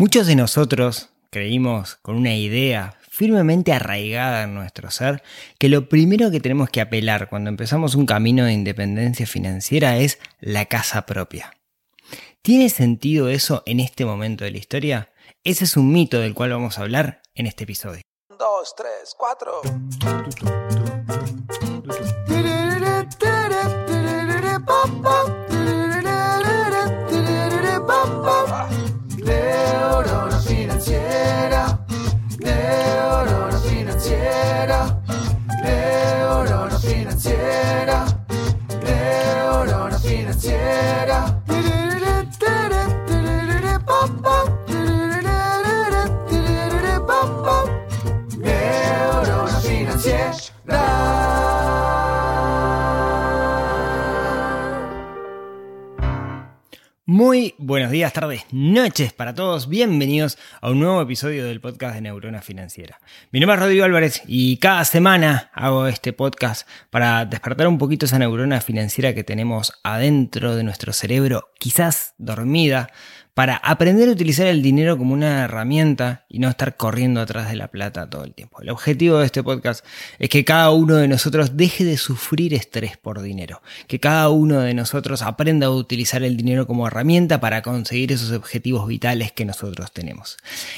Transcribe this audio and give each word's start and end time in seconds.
Muchos 0.00 0.26
de 0.26 0.34
nosotros 0.34 1.10
creímos 1.28 1.96
con 1.96 2.16
una 2.16 2.34
idea 2.34 2.96
firmemente 3.10 3.74
arraigada 3.74 4.44
en 4.44 4.54
nuestro 4.54 4.90
ser 4.90 5.22
que 5.58 5.68
lo 5.68 5.90
primero 5.90 6.30
que 6.30 6.40
tenemos 6.40 6.70
que 6.70 6.80
apelar 6.80 7.28
cuando 7.28 7.50
empezamos 7.50 7.94
un 7.96 8.06
camino 8.06 8.46
de 8.46 8.54
independencia 8.54 9.26
financiera 9.26 9.98
es 9.98 10.18
la 10.40 10.64
casa 10.64 11.04
propia. 11.04 11.52
¿Tiene 12.40 12.70
sentido 12.70 13.28
eso 13.28 13.62
en 13.66 13.78
este 13.78 14.06
momento 14.06 14.44
de 14.44 14.52
la 14.52 14.56
historia? 14.56 15.12
Ese 15.44 15.64
es 15.64 15.76
un 15.76 15.92
mito 15.92 16.18
del 16.18 16.32
cual 16.32 16.52
vamos 16.52 16.78
a 16.78 16.80
hablar 16.80 17.20
en 17.34 17.46
este 17.46 17.64
episodio. 17.64 18.00
Dos, 18.38 18.74
tres, 18.74 19.14
cuatro. 19.18 19.60
Muy 57.20 57.54
buenos 57.58 57.90
días, 57.90 58.14
tardes, 58.14 58.46
noches 58.50 59.12
para 59.12 59.34
todos. 59.34 59.68
Bienvenidos 59.68 60.38
a 60.62 60.70
un 60.70 60.80
nuevo 60.80 61.02
episodio 61.02 61.44
del 61.44 61.60
podcast 61.60 61.94
de 61.94 62.00
Neurona 62.00 62.40
Financiera. 62.40 62.98
Mi 63.30 63.40
nombre 63.40 63.56
es 63.56 63.60
Rodrigo 63.60 63.84
Álvarez 63.84 64.22
y 64.26 64.56
cada 64.56 64.86
semana 64.86 65.50
hago 65.52 65.86
este 65.86 66.14
podcast 66.14 66.66
para 66.88 67.26
despertar 67.26 67.68
un 67.68 67.76
poquito 67.76 68.06
esa 68.06 68.18
neurona 68.18 68.62
financiera 68.62 69.14
que 69.14 69.22
tenemos 69.22 69.74
adentro 69.82 70.56
de 70.56 70.64
nuestro 70.64 70.94
cerebro, 70.94 71.50
quizás 71.58 72.14
dormida, 72.16 72.88
para 73.34 73.56
aprender 73.56 74.08
a 74.08 74.12
utilizar 74.12 74.46
el 74.46 74.62
dinero 74.62 74.98
como 74.98 75.14
una 75.14 75.44
herramienta 75.44 76.26
y 76.28 76.38
no 76.38 76.48
estar 76.48 76.76
corriendo 76.76 77.20
atrás 77.20 77.48
de 77.48 77.56
la 77.56 77.68
plata 77.68 78.08
todo 78.08 78.24
el 78.24 78.34
tiempo. 78.34 78.60
El 78.60 78.70
objetivo 78.70 79.18
de 79.18 79.26
este 79.26 79.42
podcast 79.42 79.84
es 80.18 80.28
que 80.28 80.44
cada 80.44 80.70
uno 80.70 80.96
de 80.96 81.08
nosotros 81.08 81.56
deje 81.56 81.84
de 81.84 81.96
sufrir 81.96 82.54
estrés 82.54 82.96
por 82.96 83.22
dinero, 83.22 83.62
que 83.86 84.00
cada 84.00 84.28
uno 84.28 84.60
de 84.60 84.74
nosotros 84.74 85.22
aprenda 85.22 85.68
a 85.68 85.70
utilizar 85.70 86.22
el 86.22 86.36
dinero 86.36 86.66
como 86.66 86.86
herramienta 86.86 87.40
para 87.40 87.62
conseguir 87.62 88.12
esos 88.12 88.32
objetivos 88.32 88.86
vitales 88.86 89.32
que 89.32 89.44
nosotros 89.44 89.92
tenemos. 89.92 90.36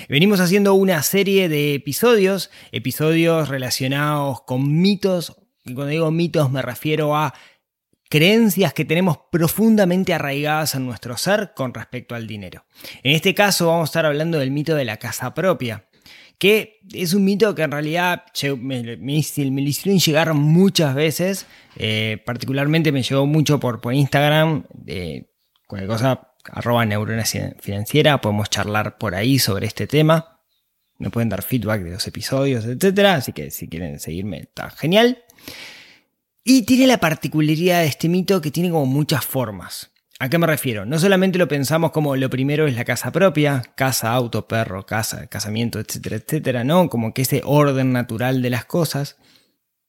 Venimos 0.08 0.40
haciendo 0.40 0.74
una 0.74 1.02
serie 1.02 1.48
de 1.48 1.74
episodios, 1.74 2.50
episodios 2.70 3.48
relacionados 3.48 4.42
con 4.42 4.80
mitos, 4.80 5.36
y 5.64 5.74
cuando 5.74 5.90
digo 5.90 6.10
mitos 6.10 6.50
me 6.50 6.60
refiero 6.60 7.16
a 7.16 7.34
creencias 8.12 8.74
que 8.74 8.84
tenemos 8.84 9.20
profundamente 9.30 10.12
arraigadas 10.12 10.74
en 10.74 10.84
nuestro 10.84 11.16
ser 11.16 11.54
con 11.56 11.72
respecto 11.72 12.14
al 12.14 12.26
dinero. 12.26 12.66
En 13.02 13.14
este 13.14 13.34
caso 13.34 13.68
vamos 13.68 13.84
a 13.84 13.90
estar 13.90 14.04
hablando 14.04 14.38
del 14.38 14.50
mito 14.50 14.74
de 14.74 14.84
la 14.84 14.98
casa 14.98 15.32
propia, 15.32 15.86
que 16.36 16.80
es 16.92 17.14
un 17.14 17.24
mito 17.24 17.54
que 17.54 17.62
en 17.62 17.70
realidad 17.70 18.24
me, 18.58 18.98
me, 18.98 19.14
hicieron 19.14 19.98
llegar 19.98 20.34
muchas 20.34 20.94
veces, 20.94 21.46
eh, 21.76 22.22
particularmente 22.26 22.92
me 22.92 23.02
llegó 23.02 23.24
mucho 23.24 23.58
por, 23.58 23.80
Instagram, 23.94 24.66
eh, 24.86 25.30
cualquier 25.66 25.88
cosa, 25.88 26.34
arroba 26.50 26.84
neurona 26.84 27.24
financiera, 27.60 28.20
podemos 28.20 28.50
charlar 28.50 28.98
por 28.98 29.14
ahí 29.14 29.38
sobre 29.38 29.66
este 29.66 29.86
tema, 29.86 30.38
me 30.98 31.08
pueden 31.08 31.30
dar 31.30 31.40
feedback 31.40 31.80
de 31.80 31.92
los 31.92 32.06
episodios, 32.06 32.66
etc. 32.66 32.98
Así 33.06 33.32
que 33.32 33.50
si 33.50 33.68
quieren 33.68 33.98
seguirme, 33.98 34.40
está 34.40 34.68
genial. 34.68 35.24
Y 36.44 36.62
tiene 36.62 36.88
la 36.88 36.98
particularidad 36.98 37.82
de 37.82 37.86
este 37.86 38.08
mito 38.08 38.40
que 38.40 38.50
tiene 38.50 38.70
como 38.70 38.86
muchas 38.86 39.24
formas. 39.24 39.92
¿A 40.18 40.28
qué 40.28 40.38
me 40.38 40.46
refiero? 40.46 40.84
No 40.84 40.98
solamente 40.98 41.38
lo 41.38 41.46
pensamos 41.46 41.92
como 41.92 42.16
lo 42.16 42.30
primero 42.30 42.66
es 42.66 42.74
la 42.74 42.84
casa 42.84 43.12
propia, 43.12 43.62
casa, 43.76 44.12
auto, 44.12 44.48
perro, 44.48 44.84
casa, 44.84 45.26
casamiento, 45.28 45.78
etcétera, 45.78 46.16
etcétera, 46.16 46.64
¿no? 46.64 46.88
Como 46.88 47.14
que 47.14 47.22
ese 47.22 47.42
orden 47.44 47.92
natural 47.92 48.42
de 48.42 48.50
las 48.50 48.64
cosas, 48.64 49.16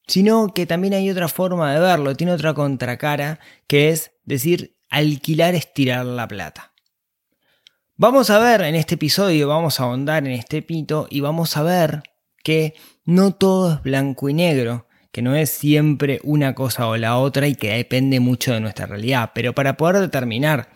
sino 0.08 0.54
que 0.54 0.66
también 0.66 0.94
hay 0.94 1.10
otra 1.10 1.28
forma 1.28 1.74
de 1.74 1.80
verlo, 1.80 2.16
tiene 2.16 2.34
otra 2.34 2.54
contracara, 2.54 3.40
que 3.68 3.90
es 3.90 4.12
decir, 4.24 4.78
alquilar 4.90 5.56
es 5.56 5.74
tirar 5.74 6.06
la 6.06 6.28
plata. 6.28 6.74
Vamos 7.96 8.30
a 8.30 8.40
ver 8.40 8.62
en 8.62 8.76
este 8.76 8.96
episodio, 8.96 9.48
vamos 9.48 9.80
a 9.80 9.84
ahondar 9.84 10.26
en 10.26 10.34
este 10.34 10.66
mito 10.68 11.08
y 11.10 11.20
vamos 11.20 11.58
a 11.58 11.64
ver 11.64 12.04
que 12.44 12.76
no 13.06 13.34
todo 13.34 13.74
es 13.74 13.82
blanco 13.82 14.30
y 14.30 14.34
negro, 14.34 14.88
que 15.14 15.22
no 15.22 15.36
es 15.36 15.52
siempre 15.52 16.20
una 16.24 16.56
cosa 16.56 16.88
o 16.88 16.98
la 16.98 17.18
otra 17.18 17.48
y 17.48 17.54
que 17.54 17.72
depende 17.72 18.20
mucho 18.20 18.52
de 18.52 18.60
nuestra 18.60 18.88
realidad. 18.88 19.32
Pero 19.36 19.54
para 19.54 19.78
poder 19.78 20.00
determinar 20.00 20.72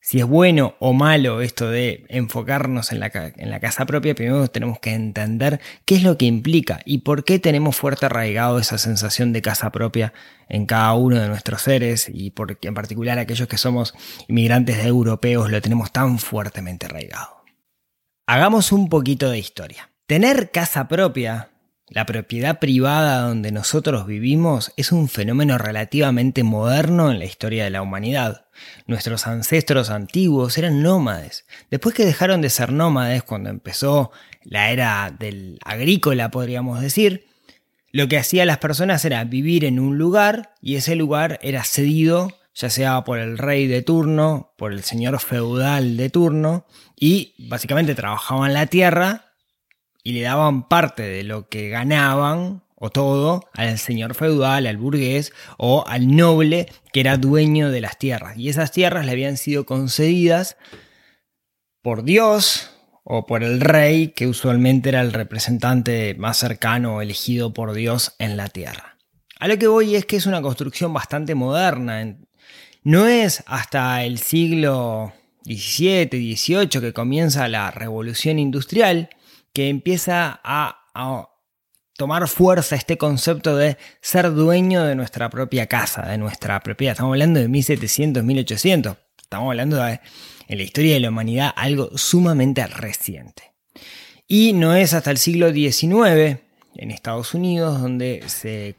si 0.00 0.18
es 0.18 0.24
bueno 0.24 0.76
o 0.78 0.94
malo 0.94 1.42
esto 1.42 1.68
de 1.68 2.06
enfocarnos 2.08 2.90
en 2.90 3.00
la, 3.00 3.10
casa 3.10 3.84
propia, 3.84 4.14
primero 4.14 4.48
tenemos 4.48 4.78
que 4.78 4.94
entender 4.94 5.60
qué 5.84 5.96
es 5.96 6.04
lo 6.04 6.16
que 6.16 6.24
implica 6.24 6.80
y 6.86 6.98
por 6.98 7.24
qué 7.24 7.38
tenemos 7.38 7.76
fuerte 7.76 8.06
arraigado 8.06 8.58
esa 8.58 8.78
sensación 8.78 9.34
de 9.34 9.42
casa 9.42 9.70
propia 9.72 10.14
en 10.48 10.64
cada 10.64 10.94
uno 10.94 11.20
de 11.20 11.28
nuestros 11.28 11.60
seres 11.60 12.08
y 12.08 12.30
porque 12.30 12.68
en 12.68 12.74
particular 12.74 13.18
aquellos 13.18 13.46
que 13.46 13.58
somos 13.58 13.94
inmigrantes 14.26 14.86
europeos 14.86 15.50
lo 15.50 15.60
tenemos 15.60 15.92
tan 15.92 16.18
fuertemente 16.18 16.86
arraigado. 16.86 17.44
Hagamos 18.26 18.72
un 18.72 18.88
poquito 18.88 19.28
de 19.28 19.38
historia. 19.38 19.90
Tener 20.06 20.50
casa 20.50 20.88
propia 20.88 21.50
la 21.88 22.04
propiedad 22.04 22.58
privada 22.58 23.20
donde 23.20 23.52
nosotros 23.52 24.06
vivimos 24.06 24.72
es 24.76 24.90
un 24.90 25.08
fenómeno 25.08 25.56
relativamente 25.56 26.42
moderno 26.42 27.10
en 27.10 27.18
la 27.18 27.24
historia 27.24 27.64
de 27.64 27.70
la 27.70 27.82
humanidad. 27.82 28.46
Nuestros 28.86 29.26
ancestros 29.26 29.90
antiguos 29.90 30.58
eran 30.58 30.82
nómades. 30.82 31.46
Después 31.70 31.94
que 31.94 32.04
dejaron 32.04 32.40
de 32.40 32.50
ser 32.50 32.72
nómades, 32.72 33.22
cuando 33.22 33.50
empezó 33.50 34.10
la 34.42 34.70
era 34.70 35.14
del 35.16 35.58
agrícola, 35.64 36.30
podríamos 36.30 36.80
decir, 36.80 37.26
lo 37.92 38.08
que 38.08 38.18
hacían 38.18 38.48
las 38.48 38.58
personas 38.58 39.04
era 39.04 39.22
vivir 39.24 39.64
en 39.64 39.78
un 39.78 39.96
lugar 39.96 40.54
y 40.60 40.74
ese 40.74 40.96
lugar 40.96 41.38
era 41.42 41.62
cedido 41.62 42.36
ya 42.56 42.70
sea 42.70 43.04
por 43.04 43.18
el 43.18 43.36
rey 43.36 43.66
de 43.66 43.82
turno, 43.82 44.54
por 44.56 44.72
el 44.72 44.82
señor 44.82 45.20
feudal 45.20 45.98
de 45.98 46.08
turno, 46.08 46.64
y 46.98 47.34
básicamente 47.36 47.94
trabajaban 47.94 48.54
la 48.54 48.66
tierra 48.66 49.25
y 50.06 50.12
le 50.12 50.22
daban 50.22 50.68
parte 50.68 51.02
de 51.02 51.24
lo 51.24 51.48
que 51.48 51.68
ganaban 51.68 52.62
o 52.76 52.90
todo 52.90 53.50
al 53.54 53.76
señor 53.76 54.14
feudal, 54.14 54.68
al 54.68 54.76
burgués 54.76 55.32
o 55.58 55.84
al 55.84 56.14
noble 56.14 56.68
que 56.92 57.00
era 57.00 57.16
dueño 57.16 57.72
de 57.72 57.80
las 57.80 57.98
tierras. 57.98 58.36
Y 58.38 58.48
esas 58.48 58.70
tierras 58.70 59.04
le 59.04 59.10
habían 59.10 59.36
sido 59.36 59.66
concedidas 59.66 60.58
por 61.82 62.04
Dios 62.04 62.70
o 63.02 63.26
por 63.26 63.42
el 63.42 63.60
rey, 63.60 64.12
que 64.14 64.28
usualmente 64.28 64.90
era 64.90 65.00
el 65.00 65.12
representante 65.12 66.14
más 66.16 66.36
cercano 66.36 67.02
elegido 67.02 67.52
por 67.52 67.72
Dios 67.72 68.14
en 68.20 68.36
la 68.36 68.46
tierra. 68.46 68.98
A 69.40 69.48
lo 69.48 69.58
que 69.58 69.66
voy 69.66 69.96
es 69.96 70.06
que 70.06 70.14
es 70.14 70.26
una 70.26 70.40
construcción 70.40 70.92
bastante 70.92 71.34
moderna. 71.34 72.16
No 72.84 73.08
es 73.08 73.42
hasta 73.48 74.04
el 74.04 74.18
siglo 74.18 75.12
XVII, 75.46 76.36
XVIII 76.36 76.80
que 76.80 76.92
comienza 76.92 77.48
la 77.48 77.72
revolución 77.72 78.38
industrial, 78.38 79.10
que 79.56 79.70
empieza 79.70 80.38
a, 80.44 80.82
tomar 81.96 82.28
fuerza 82.28 82.76
este 82.76 82.98
concepto 82.98 83.56
de 83.56 83.78
ser 84.02 84.34
dueño 84.34 84.84
de 84.84 84.94
nuestra 84.94 85.30
propia 85.30 85.66
casa, 85.66 86.02
de 86.02 86.18
nuestra 86.18 86.60
propiedad. 86.60 86.92
Estamos 86.92 87.14
hablando 87.14 87.40
de 87.40 87.48
1700, 87.48 88.22
1800. 88.22 88.98
Estamos 89.18 89.48
hablando 89.48 89.82
de, 89.82 90.00
en 90.48 90.58
la 90.58 90.62
historia 90.62 90.92
de 90.92 91.00
la 91.00 91.08
humanidad, 91.08 91.54
algo 91.56 91.96
sumamente 91.96 92.66
reciente. 92.66 93.54
Y 94.28 94.52
no 94.52 94.74
es 94.74 94.92
hasta 94.92 95.10
el 95.10 95.16
siglo 95.16 95.50
XIX, 95.50 96.38
en 96.74 96.90
Estados 96.90 97.32
Unidos, 97.32 97.80
donde 97.80 98.24
se 98.26 98.76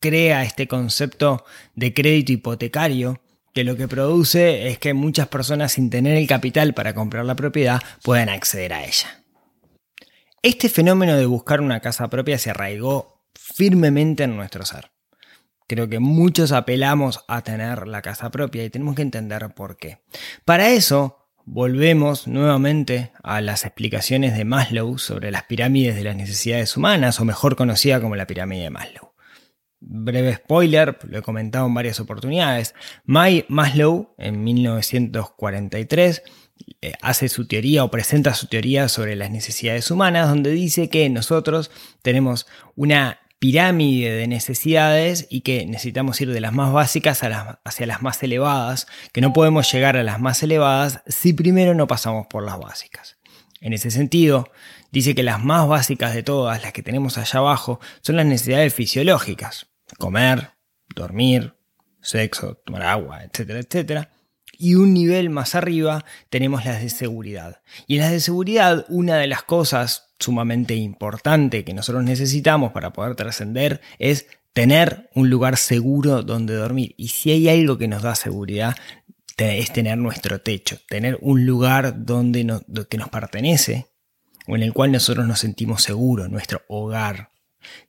crea 0.00 0.42
este 0.42 0.68
concepto 0.68 1.46
de 1.74 1.94
crédito 1.94 2.32
hipotecario, 2.32 3.22
que 3.54 3.64
lo 3.64 3.74
que 3.74 3.88
produce 3.88 4.68
es 4.68 4.78
que 4.78 4.92
muchas 4.92 5.28
personas 5.28 5.72
sin 5.72 5.88
tener 5.88 6.18
el 6.18 6.26
capital 6.26 6.74
para 6.74 6.94
comprar 6.94 7.24
la 7.24 7.36
propiedad 7.36 7.80
puedan 8.02 8.28
acceder 8.28 8.74
a 8.74 8.84
ella. 8.84 9.19
Este 10.42 10.70
fenómeno 10.70 11.18
de 11.18 11.26
buscar 11.26 11.60
una 11.60 11.80
casa 11.80 12.08
propia 12.08 12.38
se 12.38 12.48
arraigó 12.48 13.26
firmemente 13.34 14.22
en 14.24 14.36
nuestro 14.36 14.64
ser. 14.64 14.90
Creo 15.66 15.86
que 15.90 15.98
muchos 15.98 16.50
apelamos 16.52 17.26
a 17.28 17.42
tener 17.42 17.86
la 17.86 18.00
casa 18.00 18.30
propia 18.30 18.64
y 18.64 18.70
tenemos 18.70 18.94
que 18.94 19.02
entender 19.02 19.52
por 19.54 19.76
qué. 19.76 19.98
Para 20.46 20.70
eso, 20.70 21.28
volvemos 21.44 22.26
nuevamente 22.26 23.12
a 23.22 23.42
las 23.42 23.66
explicaciones 23.66 24.34
de 24.34 24.46
Maslow 24.46 24.96
sobre 24.96 25.30
las 25.30 25.42
pirámides 25.42 25.94
de 25.94 26.04
las 26.04 26.16
necesidades 26.16 26.74
humanas, 26.74 27.20
o 27.20 27.26
mejor 27.26 27.54
conocida 27.54 28.00
como 28.00 28.16
la 28.16 28.26
pirámide 28.26 28.62
de 28.62 28.70
Maslow. 28.70 29.12
Breve 29.78 30.36
spoiler, 30.36 30.98
lo 31.02 31.18
he 31.18 31.22
comentado 31.22 31.66
en 31.66 31.74
varias 31.74 32.00
oportunidades. 32.00 32.74
May 33.04 33.44
Maslow, 33.48 34.14
en 34.16 34.42
1943, 34.42 36.18
eh, 36.18 36.22
hace 37.02 37.28
su 37.28 37.46
teoría 37.46 37.84
o 37.84 37.90
presenta 37.90 38.34
su 38.34 38.46
teoría 38.46 38.88
sobre 38.88 39.16
las 39.16 39.30
necesidades 39.30 39.90
humanas, 39.90 40.28
donde 40.28 40.50
dice 40.50 40.88
que 40.88 41.08
nosotros 41.08 41.70
tenemos 42.02 42.46
una 42.74 43.20
pirámide 43.38 44.12
de 44.12 44.26
necesidades 44.26 45.26
y 45.30 45.40
que 45.40 45.64
necesitamos 45.66 46.20
ir 46.20 46.30
de 46.30 46.40
las 46.40 46.52
más 46.52 46.72
básicas 46.72 47.22
hacia 47.22 47.86
las 47.86 48.02
más 48.02 48.22
elevadas, 48.22 48.86
que 49.12 49.22
no 49.22 49.32
podemos 49.32 49.72
llegar 49.72 49.96
a 49.96 50.02
las 50.02 50.20
más 50.20 50.42
elevadas 50.42 51.02
si 51.06 51.32
primero 51.32 51.74
no 51.74 51.86
pasamos 51.86 52.26
por 52.26 52.44
las 52.44 52.58
básicas. 52.58 53.16
En 53.62 53.72
ese 53.72 53.90
sentido, 53.90 54.50
dice 54.90 55.14
que 55.14 55.22
las 55.22 55.42
más 55.42 55.66
básicas 55.66 56.14
de 56.14 56.22
todas, 56.22 56.62
las 56.62 56.72
que 56.72 56.82
tenemos 56.82 57.16
allá 57.16 57.40
abajo, 57.40 57.80
son 58.02 58.16
las 58.16 58.26
necesidades 58.26 58.74
fisiológicas. 58.74 59.68
Comer, 59.98 60.50
dormir, 60.94 61.54
sexo, 62.02 62.56
tomar 62.64 62.82
agua, 62.82 63.24
etcétera, 63.24 63.60
etcétera. 63.60 64.12
Y 64.60 64.74
un 64.74 64.92
nivel 64.92 65.30
más 65.30 65.54
arriba 65.54 66.04
tenemos 66.28 66.64
las 66.66 66.82
de 66.82 66.90
seguridad. 66.90 67.62
Y 67.86 67.96
en 67.96 68.02
las 68.02 68.10
de 68.12 68.20
seguridad, 68.20 68.84
una 68.88 69.16
de 69.16 69.26
las 69.26 69.42
cosas 69.42 70.12
sumamente 70.18 70.74
importante 70.74 71.64
que 71.64 71.72
nosotros 71.72 72.04
necesitamos 72.04 72.72
para 72.72 72.92
poder 72.92 73.16
trascender 73.16 73.80
es 73.98 74.26
tener 74.52 75.08
un 75.14 75.30
lugar 75.30 75.56
seguro 75.56 76.22
donde 76.22 76.54
dormir. 76.54 76.94
Y 76.98 77.08
si 77.08 77.30
hay 77.30 77.48
algo 77.48 77.78
que 77.78 77.88
nos 77.88 78.02
da 78.02 78.14
seguridad, 78.14 78.76
es 79.48 79.72
tener 79.72 79.96
nuestro 79.96 80.40
techo, 80.40 80.78
tener 80.88 81.18
un 81.22 81.46
lugar 81.46 82.04
donde 82.04 82.60
que 82.88 82.98
nos 82.98 83.08
pertenece 83.08 83.86
o 84.46 84.56
en 84.56 84.62
el 84.62 84.72
cual 84.72 84.92
nosotros 84.92 85.26
nos 85.26 85.40
sentimos 85.40 85.82
seguros, 85.82 86.28
nuestro 86.28 86.62
hogar. 86.68 87.30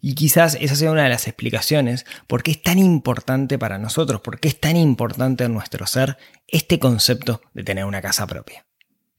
Y 0.01 0.15
quizás 0.15 0.57
esa 0.59 0.75
sea 0.75 0.91
una 0.91 1.03
de 1.03 1.09
las 1.09 1.27
explicaciones 1.27 2.05
por 2.27 2.43
qué 2.43 2.51
es 2.51 2.61
tan 2.61 2.79
importante 2.79 3.57
para 3.57 3.77
nosotros, 3.77 4.21
por 4.21 4.39
qué 4.39 4.47
es 4.47 4.59
tan 4.59 4.77
importante 4.77 5.43
en 5.43 5.53
nuestro 5.53 5.85
ser 5.87 6.17
este 6.47 6.79
concepto 6.79 7.41
de 7.53 7.63
tener 7.63 7.85
una 7.85 8.01
casa 8.01 8.27
propia. 8.27 8.65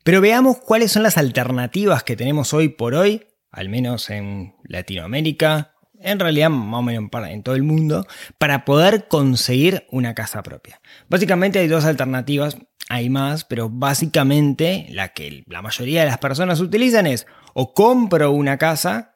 Pero 0.05 0.21
veamos 0.21 0.59
cuáles 0.59 0.93
son 0.93 1.05
las 1.05 1.17
alternativas 1.17 2.03
que 2.03 2.17
tenemos 2.17 2.53
hoy 2.53 2.69
por 2.69 2.95
hoy, 2.95 3.27
al 3.51 3.69
menos 3.69 4.11
en 4.11 4.57
Latinoamérica, 4.65 5.75
en 6.01 6.19
realidad 6.19 6.51
más 6.51 6.81
o 6.81 6.83
menos 6.83 7.11
en 7.29 7.43
todo 7.43 7.55
el 7.55 7.63
mundo, 7.63 8.07
para 8.39 8.65
poder 8.65 9.07
conseguir 9.07 9.87
una 9.91 10.15
casa 10.15 10.43
propia. 10.43 10.81
Básicamente 11.09 11.61
hay 11.61 11.69
dos 11.69 11.85
alternativas, 11.85 12.57
hay 12.89 13.09
más, 13.11 13.45
pero 13.45 13.69
básicamente 13.69 14.87
la 14.91 15.09
que 15.11 15.45
la 15.47 15.63
mayoría 15.63 16.01
de 16.01 16.07
las 16.07 16.19
personas 16.19 16.61
utilizan 16.61 17.07
es 17.07 17.27
o 17.55 17.73
compro 17.75 18.33
una 18.33 18.59
casa, 18.59 19.12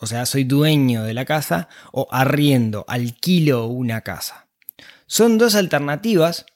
o 0.00 0.06
sea, 0.06 0.26
soy 0.26 0.44
dueño 0.44 1.02
de 1.02 1.14
la 1.14 1.24
casa, 1.24 1.68
o 1.92 2.08
arriendo, 2.10 2.84
alquilo 2.88 3.66
una 3.66 4.00
casa. 4.00 4.48
Son 5.06 5.38
dos 5.38 5.54
alternativas 5.54 6.46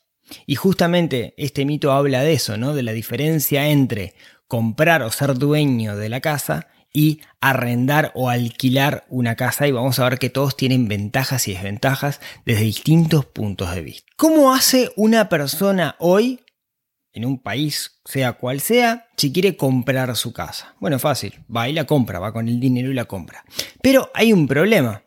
y 0.47 0.55
justamente 0.55 1.35
este 1.37 1.65
mito 1.65 1.93
habla 1.93 2.23
de 2.23 2.33
eso, 2.33 2.57
¿no? 2.57 2.75
De 2.75 2.83
la 2.83 2.93
diferencia 2.93 3.69
entre 3.69 4.15
comprar 4.49 5.03
o 5.03 5.11
ser 5.11 5.35
dueño 5.35 5.97
de 5.97 6.09
la 6.09 6.21
casa 6.21 6.69
y 6.93 7.21
arrendar 7.41 8.13
o 8.15 8.31
alquilar 8.31 9.05
una 9.09 9.35
casa 9.35 9.67
y 9.67 9.73
vamos 9.73 9.99
a 9.99 10.09
ver 10.09 10.19
que 10.19 10.31
todos 10.31 10.57
tienen 10.57 10.87
ventajas 10.87 11.49
y 11.49 11.53
desventajas 11.53 12.21
desde 12.47 12.63
distintos 12.63 13.27
puntos 13.27 13.75
de 13.75 13.83
vista. 13.83 14.07
¿Cómo 14.17 14.55
hace 14.55 14.93
una 14.97 15.29
persona 15.29 15.97
hoy 15.99 16.44
en 17.15 17.25
un 17.25 17.39
país, 17.39 18.01
sea 18.05 18.35
cual 18.35 18.61
sea, 18.61 19.09
si 19.17 19.33
quiere 19.33 19.57
comprar 19.57 20.15
su 20.17 20.33
casa? 20.33 20.75
Bueno, 20.81 20.99
fácil, 20.99 21.45
va 21.55 21.69
y 21.69 21.73
la 21.73 21.85
compra, 21.85 22.19
va 22.19 22.33
con 22.33 22.49
el 22.49 22.61
dinero 22.61 22.91
y 22.91 22.95
la 22.95 23.07
compra. 23.07 23.45
Pero 23.81 24.11
hay 24.15 24.33
un 24.33 24.47
problema 24.47 25.05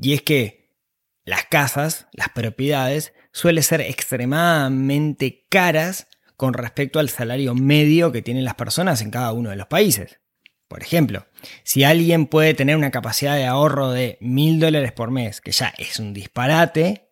y 0.00 0.14
es 0.14 0.22
que 0.22 0.76
las 1.24 1.44
casas, 1.44 2.06
las 2.12 2.30
propiedades, 2.30 3.12
suelen 3.32 3.62
ser 3.62 3.80
extremadamente 3.82 5.46
caras 5.50 6.06
con 6.36 6.54
respecto 6.54 6.98
al 6.98 7.10
salario 7.10 7.54
medio 7.54 8.12
que 8.12 8.22
tienen 8.22 8.44
las 8.44 8.54
personas 8.54 9.02
en 9.02 9.10
cada 9.10 9.32
uno 9.32 9.50
de 9.50 9.56
los 9.56 9.66
países. 9.66 10.20
Por 10.68 10.82
ejemplo, 10.82 11.26
si 11.64 11.82
alguien 11.82 12.26
puede 12.26 12.54
tener 12.54 12.76
una 12.76 12.92
capacidad 12.92 13.34
de 13.34 13.46
ahorro 13.46 13.90
de 13.90 14.18
mil 14.20 14.60
dólares 14.60 14.92
por 14.92 15.10
mes, 15.10 15.40
que 15.40 15.50
ya 15.50 15.74
es 15.76 15.98
un 15.98 16.14
disparate, 16.14 17.09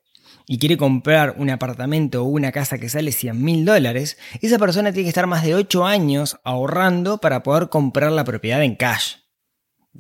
y 0.49 0.59
quiere 0.59 0.79
comprar 0.79 1.35
un 1.37 1.50
apartamento 1.50 2.23
o 2.23 2.27
una 2.27 2.50
casa 2.50 2.79
que 2.79 2.89
sale 2.89 3.12
100 3.12 3.41
mil 3.41 3.65
dólares, 3.65 4.17
esa 4.41 4.59
persona 4.59 4.93
tiene 4.93 5.05
que 5.05 5.11
estar 5.11 5.27
más 5.27 5.45
de 5.45 5.55
8 5.55 5.87
años 5.87 6.41
ahorrando 6.43 7.19
para 7.19 7.43
poder 7.43 7.69
comprar 7.69 8.11
la 8.11 8.25
propiedad 8.25 8.62
en 8.62 8.75
cash. 8.75 9.17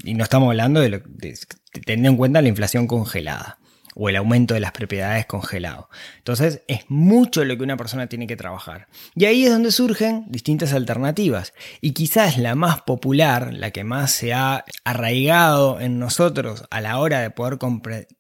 Y 0.02 0.14
no 0.14 0.24
estamos 0.24 0.48
hablando 0.48 0.80
de, 0.80 0.88
lo, 0.88 0.98
de 1.00 1.38
teniendo 1.84 2.08
en 2.08 2.16
cuenta 2.16 2.42
la 2.42 2.48
inflación 2.48 2.86
congelada 2.86 3.58
o 3.98 4.08
el 4.08 4.16
aumento 4.16 4.54
de 4.54 4.60
las 4.60 4.72
propiedades 4.72 5.26
congelado. 5.26 5.90
Entonces 6.18 6.62
es 6.68 6.84
mucho 6.88 7.44
lo 7.44 7.56
que 7.56 7.64
una 7.64 7.76
persona 7.76 8.06
tiene 8.06 8.28
que 8.28 8.36
trabajar. 8.36 8.86
Y 9.14 9.24
ahí 9.24 9.44
es 9.44 9.50
donde 9.50 9.72
surgen 9.72 10.24
distintas 10.28 10.72
alternativas. 10.72 11.52
Y 11.80 11.92
quizás 11.92 12.38
la 12.38 12.54
más 12.54 12.82
popular, 12.82 13.52
la 13.52 13.72
que 13.72 13.82
más 13.82 14.12
se 14.12 14.32
ha 14.32 14.64
arraigado 14.84 15.80
en 15.80 15.98
nosotros 15.98 16.64
a 16.70 16.80
la 16.80 16.98
hora 16.98 17.20
de 17.20 17.30
poder 17.30 17.58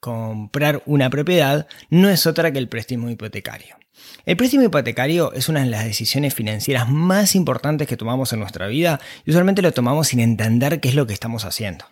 comprar 0.00 0.82
una 0.84 1.10
propiedad, 1.10 1.68
no 1.90 2.08
es 2.08 2.26
otra 2.26 2.50
que 2.50 2.58
el 2.58 2.68
préstamo 2.68 3.08
hipotecario. 3.08 3.76
El 4.24 4.36
préstamo 4.36 4.64
hipotecario 4.64 5.32
es 5.32 5.48
una 5.48 5.60
de 5.60 5.70
las 5.70 5.84
decisiones 5.84 6.34
financieras 6.34 6.88
más 6.88 7.34
importantes 7.34 7.88
que 7.88 7.96
tomamos 7.96 8.32
en 8.32 8.40
nuestra 8.40 8.66
vida 8.66 9.00
y 9.24 9.30
usualmente 9.30 9.62
lo 9.62 9.72
tomamos 9.72 10.08
sin 10.08 10.20
entender 10.20 10.80
qué 10.80 10.88
es 10.88 10.94
lo 10.94 11.06
que 11.06 11.14
estamos 11.14 11.44
haciendo. 11.44 11.86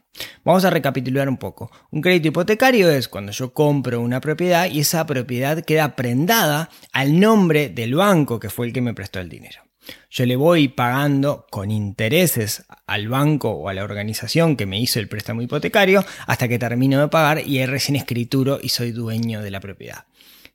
Vamos 0.45 0.65
a 0.65 0.71
recapitular 0.71 1.29
un 1.29 1.37
poco. 1.37 1.71
Un 1.91 2.01
crédito 2.01 2.29
hipotecario 2.29 2.91
es 2.91 3.09
cuando 3.09 3.33
yo 3.33 3.53
compro 3.53 4.01
una 4.01 4.21
propiedad 4.21 4.71
y 4.71 4.81
esa 4.81 5.07
propiedad 5.07 5.65
queda 5.65 5.97
prendada 5.97 6.71
al 6.93 7.19
nombre 7.19 7.69
del 7.69 7.95
banco 7.95 8.39
que 8.39 8.51
fue 8.51 8.67
el 8.67 8.73
que 8.73 8.81
me 8.81 8.95
prestó 8.95 9.21
el 9.21 9.29
dinero. 9.29 9.63
Yo 10.11 10.27
le 10.27 10.37
voy 10.37 10.69
pagando 10.69 11.47
con 11.51 11.71
intereses 11.71 12.65
al 12.87 13.09
banco 13.09 13.51
o 13.51 13.69
a 13.69 13.75
la 13.75 13.85
organización 13.85 14.57
que 14.57 14.67
me 14.67 14.81
hizo 14.81 14.99
el 14.99 15.09
préstamo 15.09 15.43
hipotecario 15.43 16.05
hasta 16.27 16.49
que 16.49 16.59
termino 16.59 17.01
de 17.01 17.09
pagar 17.09 17.47
y 17.47 17.59
hay 17.59 17.67
recién 17.67 17.97
escrituro 17.97 18.59
y 18.63 18.71
soy 18.71 18.93
dueño 18.93 19.43
de 19.43 19.51
la 19.51 19.61
propiedad. 19.61 20.05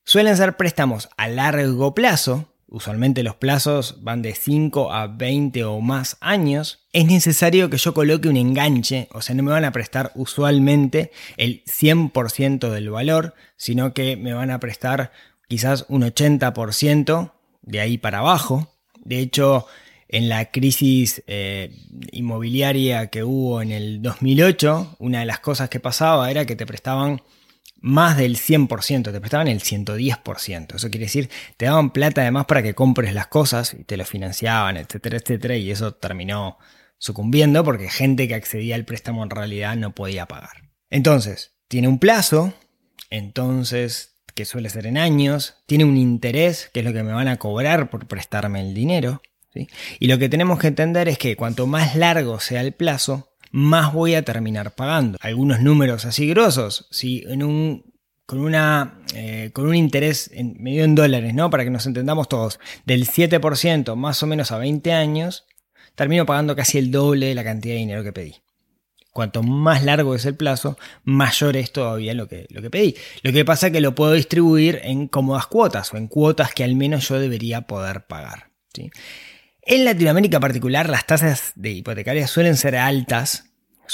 Suelen 0.03 0.35
ser 0.35 0.57
préstamos 0.57 1.09
a 1.15 1.27
largo 1.27 1.93
plazo, 1.93 2.47
usualmente 2.67 3.21
los 3.21 3.35
plazos 3.35 3.97
van 4.01 4.21
de 4.21 4.33
5 4.33 4.91
a 4.91 5.07
20 5.07 5.63
o 5.65 5.79
más 5.79 6.17
años, 6.21 6.87
es 6.91 7.05
necesario 7.05 7.69
que 7.69 7.77
yo 7.77 7.93
coloque 7.93 8.27
un 8.27 8.37
enganche, 8.37 9.07
o 9.11 9.21
sea, 9.21 9.35
no 9.35 9.43
me 9.43 9.51
van 9.51 9.65
a 9.65 9.71
prestar 9.71 10.11
usualmente 10.15 11.11
el 11.37 11.63
100% 11.65 12.69
del 12.69 12.89
valor, 12.89 13.35
sino 13.57 13.93
que 13.93 14.17
me 14.17 14.33
van 14.33 14.49
a 14.51 14.59
prestar 14.59 15.11
quizás 15.47 15.85
un 15.87 16.01
80% 16.01 17.33
de 17.61 17.79
ahí 17.79 17.97
para 17.97 18.19
abajo. 18.19 18.73
De 19.03 19.19
hecho, 19.19 19.67
en 20.07 20.29
la 20.29 20.51
crisis 20.51 21.23
eh, 21.27 21.73
inmobiliaria 22.11 23.07
que 23.07 23.23
hubo 23.23 23.61
en 23.61 23.71
el 23.71 24.01
2008, 24.01 24.95
una 24.99 25.19
de 25.19 25.25
las 25.25 25.39
cosas 25.39 25.69
que 25.69 25.79
pasaba 25.79 26.31
era 26.31 26.45
que 26.45 26.55
te 26.55 26.65
prestaban 26.65 27.21
más 27.81 28.15
del 28.15 28.37
100%, 28.37 29.11
te 29.11 29.19
prestaban 29.19 29.47
el 29.47 29.61
110%. 29.61 30.75
Eso 30.75 30.89
quiere 30.89 31.05
decir, 31.05 31.29
te 31.57 31.65
daban 31.65 31.91
plata 31.91 32.21
además 32.21 32.45
para 32.45 32.63
que 32.63 32.75
compres 32.75 33.13
las 33.13 33.27
cosas 33.27 33.73
y 33.73 33.83
te 33.83 33.97
lo 33.97 34.05
financiaban, 34.05 34.77
etcétera, 34.77 35.17
etcétera, 35.17 35.55
y 35.57 35.71
eso 35.71 35.93
terminó 35.95 36.57
sucumbiendo 36.97 37.63
porque 37.63 37.89
gente 37.89 38.27
que 38.27 38.35
accedía 38.35 38.75
al 38.75 38.85
préstamo 38.85 39.23
en 39.23 39.31
realidad 39.31 39.75
no 39.75 39.93
podía 39.93 40.27
pagar. 40.27 40.69
Entonces, 40.89 41.55
tiene 41.67 41.87
un 41.87 41.97
plazo, 41.97 42.53
entonces, 43.09 44.17
que 44.35 44.45
suele 44.45 44.69
ser 44.69 44.85
en 44.85 44.97
años, 44.97 45.55
tiene 45.65 45.83
un 45.83 45.97
interés, 45.97 46.69
que 46.73 46.81
es 46.81 46.85
lo 46.85 46.93
que 46.93 47.03
me 47.03 47.13
van 47.13 47.27
a 47.27 47.37
cobrar 47.37 47.89
por 47.89 48.07
prestarme 48.07 48.61
el 48.61 48.73
dinero, 48.73 49.21
y 49.99 50.07
lo 50.07 50.17
que 50.17 50.29
tenemos 50.29 50.59
que 50.59 50.67
entender 50.67 51.09
es 51.09 51.17
que 51.17 51.35
cuanto 51.35 51.67
más 51.67 51.95
largo 51.95 52.39
sea 52.39 52.61
el 52.61 52.73
plazo, 52.73 53.30
más 53.51 53.93
voy 53.93 54.15
a 54.15 54.23
terminar 54.23 54.71
pagando. 54.71 55.17
Algunos 55.21 55.61
números 55.61 56.05
así 56.05 56.27
grosos, 56.27 56.87
si 56.89 57.23
en 57.27 57.43
un 57.43 57.91
con, 58.25 58.39
una, 58.39 58.93
eh, 59.13 59.49
con 59.51 59.67
un 59.67 59.75
interés 59.75 60.31
en, 60.33 60.55
medio 60.57 60.85
en 60.85 60.95
dólares, 60.95 61.33
¿no? 61.33 61.49
Para 61.49 61.65
que 61.65 61.69
nos 61.69 61.85
entendamos 61.85 62.29
todos, 62.29 62.61
del 62.85 63.05
7% 63.05 63.95
más 63.95 64.23
o 64.23 64.27
menos 64.27 64.53
a 64.53 64.57
20 64.57 64.93
años, 64.93 65.45
termino 65.95 66.25
pagando 66.25 66.55
casi 66.55 66.77
el 66.77 66.91
doble 66.91 67.25
de 67.25 67.35
la 67.35 67.43
cantidad 67.43 67.73
de 67.73 67.79
dinero 67.79 68.03
que 68.03 68.13
pedí. 68.13 68.35
Cuanto 69.11 69.43
más 69.43 69.83
largo 69.83 70.15
es 70.15 70.25
el 70.25 70.35
plazo, 70.35 70.77
mayor 71.03 71.57
es 71.57 71.73
todavía 71.73 72.13
lo 72.13 72.29
que, 72.29 72.47
lo 72.49 72.61
que 72.61 72.69
pedí. 72.69 72.95
Lo 73.21 73.33
que 73.33 73.43
pasa 73.43 73.67
es 73.67 73.73
que 73.73 73.81
lo 73.81 73.95
puedo 73.95 74.13
distribuir 74.13 74.79
en 74.83 75.09
cómodas 75.09 75.47
cuotas 75.47 75.93
o 75.93 75.97
en 75.97 76.07
cuotas 76.07 76.53
que 76.53 76.63
al 76.63 76.75
menos 76.75 77.09
yo 77.09 77.19
debería 77.19 77.63
poder 77.63 78.05
pagar. 78.05 78.51
En 79.63 79.85
Latinoamérica 79.85 80.37
en 80.37 80.41
particular, 80.41 80.89
las 80.89 81.05
tasas 81.05 81.51
de 81.55 81.69
hipotecarias 81.69 82.31
suelen 82.31 82.57
ser 82.57 82.75
altas. 82.75 83.45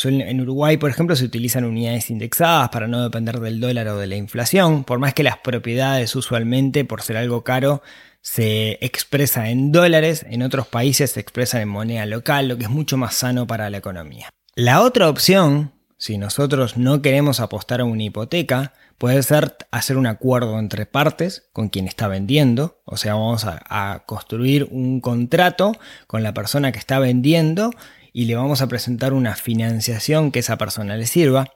en 0.03 0.41
Uruguay, 0.41 0.77
por 0.77 0.89
ejemplo, 0.89 1.15
se 1.15 1.25
utilizan 1.25 1.65
unidades 1.65 2.09
indexadas 2.09 2.69
para 2.69 2.87
no 2.87 3.03
depender 3.03 3.39
del 3.39 3.59
dólar 3.59 3.89
o 3.89 3.97
de 3.97 4.07
la 4.07 4.15
inflación, 4.15 4.85
por 4.85 4.99
más 4.99 5.13
que 5.13 5.23
las 5.23 5.39
propiedades 5.39 6.15
usualmente, 6.15 6.85
por 6.85 7.01
ser 7.01 7.17
algo 7.17 7.43
caro, 7.43 7.81
se 8.21 8.77
expresa 8.85 9.49
en 9.49 9.71
dólares, 9.73 10.25
en 10.29 10.41
otros 10.41 10.67
países 10.67 11.11
se 11.11 11.19
expresan 11.19 11.61
en 11.61 11.69
moneda 11.69 12.05
local, 12.05 12.47
lo 12.47 12.57
que 12.57 12.63
es 12.63 12.69
mucho 12.69 12.95
más 12.95 13.15
sano 13.15 13.45
para 13.45 13.69
la 13.69 13.77
economía. 13.77 14.29
La 14.55 14.81
otra 14.81 15.09
opción 15.09 15.73
si 15.97 16.17
nosotros 16.17 16.77
no 16.77 17.01
queremos 17.01 17.39
apostar 17.39 17.81
a 17.81 17.85
una 17.85 18.03
hipoteca, 18.03 18.73
puede 18.97 19.23
ser 19.23 19.55
hacer 19.71 19.97
un 19.97 20.05
acuerdo 20.05 20.59
entre 20.59 20.85
partes 20.85 21.49
con 21.53 21.69
quien 21.69 21.87
está 21.87 22.07
vendiendo. 22.07 22.81
O 22.85 22.97
sea, 22.97 23.15
vamos 23.15 23.45
a, 23.45 23.61
a 23.67 24.05
construir 24.05 24.67
un 24.69 25.01
contrato 25.01 25.73
con 26.05 26.21
la 26.21 26.33
persona 26.33 26.71
que 26.71 26.79
está 26.79 26.99
vendiendo 26.99 27.71
y 28.13 28.25
le 28.25 28.35
vamos 28.35 28.61
a 28.61 28.67
presentar 28.67 29.13
una 29.13 29.35
financiación 29.35 30.31
que 30.31 30.39
esa 30.39 30.57
persona 30.57 30.97
le 30.97 31.07
sirva. 31.07 31.51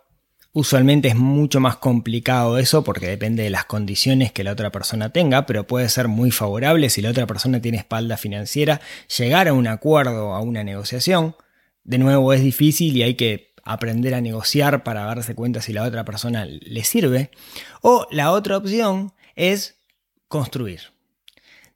Usualmente 0.54 1.08
es 1.08 1.16
mucho 1.16 1.60
más 1.60 1.78
complicado 1.78 2.58
eso 2.58 2.84
porque 2.84 3.08
depende 3.08 3.44
de 3.44 3.50
las 3.50 3.66
condiciones 3.66 4.32
que 4.32 4.44
la 4.44 4.52
otra 4.52 4.72
persona 4.72 5.10
tenga, 5.10 5.46
pero 5.46 5.66
puede 5.66 5.88
ser 5.88 6.08
muy 6.08 6.30
favorable 6.30 6.90
si 6.90 7.02
la 7.02 7.12
otra 7.12 7.26
persona 7.26 7.62
tiene 7.62 7.78
espalda 7.78 8.18
financiera 8.18 8.82
llegar 9.18 9.48
a 9.48 9.54
un 9.54 9.68
acuerdo, 9.68 10.34
a 10.34 10.42
una 10.42 10.64
negociación. 10.64 11.36
De 11.84 12.00
nuevo 12.00 12.34
es 12.34 12.42
difícil 12.42 12.98
y 12.98 13.04
hay 13.04 13.14
que 13.16 13.50
aprender 13.63 14.13
a 14.13 14.22
negociar 14.22 14.84
para 14.84 15.06
darse 15.06 15.36
cuenta 15.36 15.62
si 15.62 15.74
la 15.74 15.84
otra 15.84 16.06
persona 16.06 16.46
le 16.46 16.84
sirve. 16.84 17.32
O 17.82 18.08
la 18.12 18.32
otra 18.32 18.58
opción 18.58 19.13
es 19.36 19.77
construir. 20.27 20.82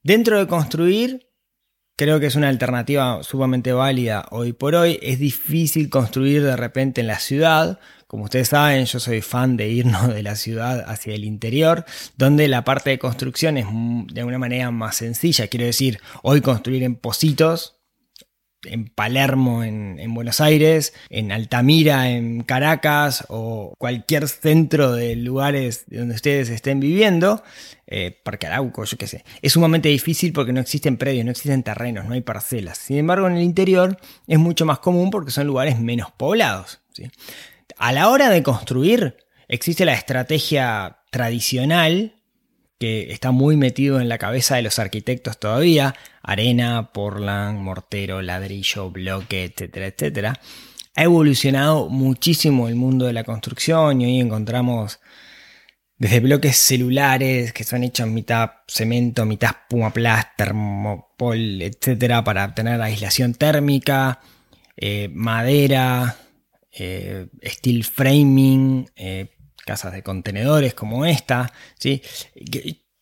Dentro 0.03 0.37
de 0.37 0.47
construir 0.47 1.25
Creo 1.97 2.19
que 2.19 2.25
es 2.25 2.35
una 2.35 2.49
alternativa 2.49 3.23
sumamente 3.23 3.71
válida 3.71 4.25
hoy 4.31 4.51
por 4.51 4.75
hoy. 4.75 4.99
Es 5.01 5.17
difícil 5.17 5.89
construir 5.89 6.43
de 6.43 6.57
repente 6.57 6.99
en 6.99 7.07
la 7.07 7.19
ciudad. 7.19 7.79
Como 8.05 8.25
ustedes 8.25 8.49
saben, 8.49 8.83
yo 8.83 8.99
soy 8.99 9.21
fan 9.21 9.55
de 9.55 9.69
irnos 9.69 10.13
de 10.13 10.21
la 10.21 10.35
ciudad 10.35 10.83
hacia 10.89 11.15
el 11.15 11.23
interior, 11.23 11.85
donde 12.17 12.49
la 12.49 12.65
parte 12.65 12.89
de 12.89 12.99
construcción 12.99 13.55
es 13.55 13.65
de 14.11 14.19
alguna 14.19 14.39
manera 14.39 14.71
más 14.71 14.97
sencilla. 14.97 15.47
Quiero 15.47 15.67
decir, 15.67 16.01
hoy 16.21 16.41
construir 16.41 16.83
en 16.83 16.97
Positos 16.97 17.77
en 18.65 18.87
Palermo, 18.87 19.63
en, 19.63 20.13
Buenos 20.13 20.41
Aires, 20.41 20.93
en 21.09 21.31
Altamira, 21.31 22.09
en 22.09 22.43
Caracas 22.43 23.25
o 23.29 23.73
cualquier 23.77 24.27
centro 24.27 24.93
de 24.93 25.15
lugares 25.15 25.85
donde 25.87 26.15
ustedes 26.15 26.49
estén 26.49 26.79
viviendo, 26.79 27.43
eh, 27.87 28.17
Parque 28.23 28.47
Arauco, 28.47 28.83
yo 28.85 28.97
qué 28.97 29.07
sé, 29.07 29.23
es 29.41 29.53
sumamente 29.53 29.89
difícil 29.89 30.33
porque 30.33 30.53
no 30.53 30.61
existen 30.61 30.97
predios, 30.97 31.25
no 31.25 31.31
existen 31.31 31.63
terrenos, 31.63 32.05
no 32.05 32.13
hay 32.13 32.21
parcelas. 32.21 32.77
Sin 32.77 32.97
embargo, 32.97 33.27
en 33.27 33.37
el 33.37 33.43
interior 33.43 33.97
es 34.27 34.39
mucho 34.39 34.65
más 34.65 34.79
común 34.79 35.11
porque 35.11 35.31
son 35.31 35.47
lugares 35.47 35.79
menos 35.79 36.11
poblados. 36.11 36.79
A 37.77 37.91
la 37.91 38.09
hora 38.09 38.29
de 38.29 38.43
construir, 38.43 39.17
existe 39.47 39.85
la 39.85 39.93
estrategia 39.93 40.97
tradicional 41.11 42.14
que 42.79 43.11
está 43.11 43.31
muy 43.31 43.57
metido 43.57 43.99
en 43.99 44.09
la 44.09 44.17
cabeza 44.17 44.55
de 44.55 44.61
los 44.61 44.79
arquitectos 44.79 45.39
todavía, 45.39 45.95
arena, 46.21 46.91
portland, 46.93 47.59
mortero, 47.59 48.21
ladrillo, 48.21 48.91
bloque, 48.91 49.45
etcétera, 49.45 49.87
etcétera. 49.87 50.39
Ha 50.95 51.03
evolucionado 51.03 51.89
muchísimo 51.89 52.67
el 52.67 52.75
mundo 52.75 53.05
de 53.05 53.13
la 53.13 53.23
construcción 53.23 54.01
y 54.01 54.05
hoy 54.05 54.19
encontramos 54.19 54.99
desde 55.97 56.19
bloques 56.19 56.57
celulares 56.57 57.53
que 57.53 57.63
son 57.63 57.83
hechos 57.83 58.07
mitad 58.07 58.51
cemento, 58.67 59.25
mitad 59.25 59.55
pumaplast, 59.69 60.29
termopol, 60.37 61.61
etcétera, 61.61 62.23
para 62.23 62.45
obtener 62.45 62.81
aislación 62.81 63.33
térmica, 63.33 64.19
eh, 64.75 65.09
madera, 65.13 66.17
eh, 66.71 67.27
steel 67.43 67.85
framing, 67.85 68.89
eh, 68.95 69.34
casas 69.65 69.93
de 69.93 70.03
contenedores 70.03 70.73
como 70.73 71.05
esta. 71.05 71.51
¿sí? 71.79 72.01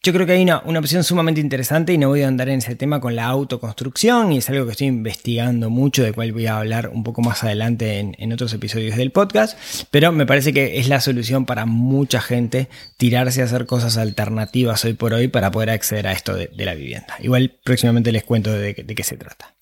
Yo 0.06 0.12
creo 0.12 0.26
que 0.26 0.34
hay 0.34 0.44
una, 0.44 0.58
opción 0.58 1.04
sumamente 1.06 1.40
interesante 1.40 1.94
y 1.94 1.98
no 1.98 2.10
voy 2.10 2.24
a 2.24 2.28
andar 2.28 2.50
en 2.50 2.58
ese 2.58 2.76
tema 2.76 3.00
con 3.00 3.16
la 3.16 3.26
autoconstrucción 3.26 4.34
y 4.34 4.40
es 4.40 4.50
algo 4.50 4.66
que 4.66 4.72
estoy 4.72 4.88
investigando 4.88 5.70
mucho, 5.70 6.04
de 6.04 6.12
cual 6.12 6.34
voy 6.34 6.46
a 6.46 6.58
hablar 6.58 6.90
un 6.90 7.04
poco 7.04 7.22
más 7.22 7.44
adelante 7.46 8.00
en, 8.00 8.34
otros 8.34 8.54
episodios 8.54 8.98
del 8.98 9.12
podcast, 9.12 9.58
pero 9.92 10.12
me 10.12 10.26
parece 10.26 10.52
que 10.52 10.80
es 10.80 10.90
la 10.90 11.00
solución 11.00 11.46
para 11.46 11.66
mucha 11.66 12.20
gente 12.20 12.68
tirarse 12.98 13.42
a 13.42 13.46
hacer 13.46 13.66
cosas 13.66 13.96
alternativas 13.98 14.84
hoy 14.84 14.94
por 14.94 15.14
hoy 15.14 15.30
para 15.30 15.52
poder 15.52 15.70
acceder 15.70 16.08
a 16.08 16.12
esto 16.12 16.34
de, 16.34 16.50
la 16.58 16.74
vivienda. 16.76 17.16
Igual 17.20 17.58
próximamente 17.64 18.12
les 18.12 18.26
cuento 18.26 18.52
de 18.52 18.74
qué 18.74 19.04
se 19.04 19.16
trata. 19.16 19.56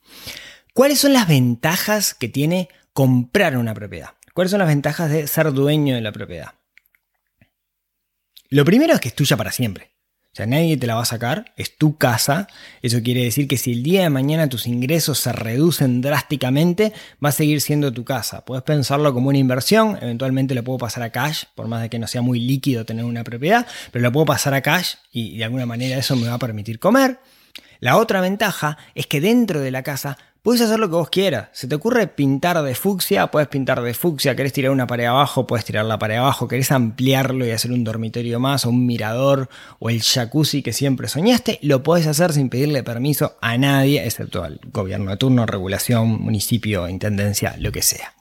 ¿Cuáles 0.74 1.00
son 1.00 1.14
las 1.14 1.28
ventajas 1.28 2.14
que 2.14 2.30
tiene 2.30 2.70
comprar 2.94 3.58
una 3.58 3.74
propiedad? 3.74 4.12
¿Cuáles 4.34 4.52
son 4.52 4.60
las 4.60 4.70
ventajas 4.70 5.12
de 5.12 5.28
ser 5.28 5.52
dueño 5.52 5.96
de 5.96 6.02
la 6.02 6.14
propiedad? 6.14 6.54
Lo 8.54 8.66
primero 8.66 8.94
es 8.94 9.00
que 9.00 9.08
es 9.08 9.16
tuya 9.16 9.38
para 9.38 9.54
siempre. 9.54 9.92
O 10.34 10.36
sea, 10.36 10.46
nadie 10.46 10.76
te 10.76 10.86
la 10.86 10.96
va 10.96 11.04
a 11.04 11.06
sacar, 11.06 11.54
es 11.56 11.78
tu 11.78 11.98
casa. 11.98 12.48
Eso 12.82 13.02
quiere 13.02 13.24
decir 13.24 13.48
que 13.48 13.56
si 13.56 13.72
el 13.72 13.82
día 13.82 14.02
de 14.02 14.10
mañana 14.10 14.50
tus 14.50 14.68
ingresos 14.68 15.20
se 15.20 15.32
reducen 15.32 16.02
drásticamente, 16.02 16.92
va 17.24 17.30
a 17.30 17.32
seguir 17.32 17.62
siendo 17.62 17.94
tu 17.94 18.04
casa. 18.04 18.44
Puedes 18.44 18.64
pensarlo 18.66 19.14
como 19.14 19.30
una 19.30 19.38
inversión, 19.38 19.98
eventualmente 20.02 20.54
lo 20.54 20.66
puedo 20.66 20.80
pasar 20.80 21.04
a 21.04 21.12
cash, 21.12 21.46
por 21.56 21.70
más 21.70 21.82
de 21.82 21.90
que 21.90 21.98
no 21.98 22.08
sea 22.08 22.22
muy 22.22 22.42
líquido 22.42 22.86
tener 22.86 23.06
una 23.06 23.24
propiedad, 23.24 23.66
pero 23.90 24.04
lo 24.04 24.12
puedo 24.12 24.26
pasar 24.26 24.54
a 24.54 24.62
cash 24.62 24.96
y 25.14 25.38
de 25.38 25.46
alguna 25.46 25.66
manera 25.66 25.98
eso 25.98 26.18
me 26.18 26.28
va 26.28 26.34
a 26.34 26.40
permitir 26.40 26.78
comer. 26.78 27.20
La 27.82 27.98
otra 27.98 28.22
ventaja 28.22 28.78
es 28.96 29.08
que 29.08 29.20
dentro 29.20 29.60
de 29.60 29.72
la 29.72 29.84
casa 29.84 30.18
Puedes 30.44 30.62
hacer 30.62 30.80
lo 30.80 30.90
que 30.90 30.96
vos 30.96 31.12
quieras. 31.12 31.50
Se 31.52 31.68
te 31.68 31.76
ocurre 31.76 32.08
pintar 32.08 32.60
de 32.64 32.74
fucsia, 32.74 33.28
puedes 33.28 33.48
pintar 33.48 33.80
de 33.84 33.94
fucsia. 33.94 34.36
Querés 34.36 34.54
tirar 34.54 34.72
una 34.72 34.88
pared 34.88 35.06
abajo, 35.06 35.46
puedes 35.46 35.66
tirar 35.66 35.86
la 35.86 36.00
pared 36.00 36.16
abajo. 36.16 36.48
Querés 36.48 36.72
ampliarlo 36.72 37.46
y 37.46 37.52
hacer 37.52 37.72
un 37.72 37.84
dormitorio 37.84 38.40
más, 38.40 38.66
o 38.66 38.72
un 38.72 38.88
mirador, 38.88 39.50
o 39.78 39.92
el 39.92 40.02
jacuzzi 40.02 40.64
que 40.64 40.74
siempre 40.74 41.08
soñaste. 41.10 41.60
Lo 41.62 41.84
puedes 41.84 42.08
hacer 42.08 42.34
sin 42.34 42.50
pedirle 42.50 42.82
permiso 42.82 43.38
a 43.40 43.56
nadie, 43.60 44.04
excepto 44.04 44.44
al 44.44 44.60
gobierno 44.74 45.12
de 45.12 45.18
turno, 45.18 45.46
regulación, 45.46 46.20
municipio, 46.20 46.90
intendencia, 46.90 47.56
lo 47.60 47.72
que 47.72 47.84
sea. 47.84 48.16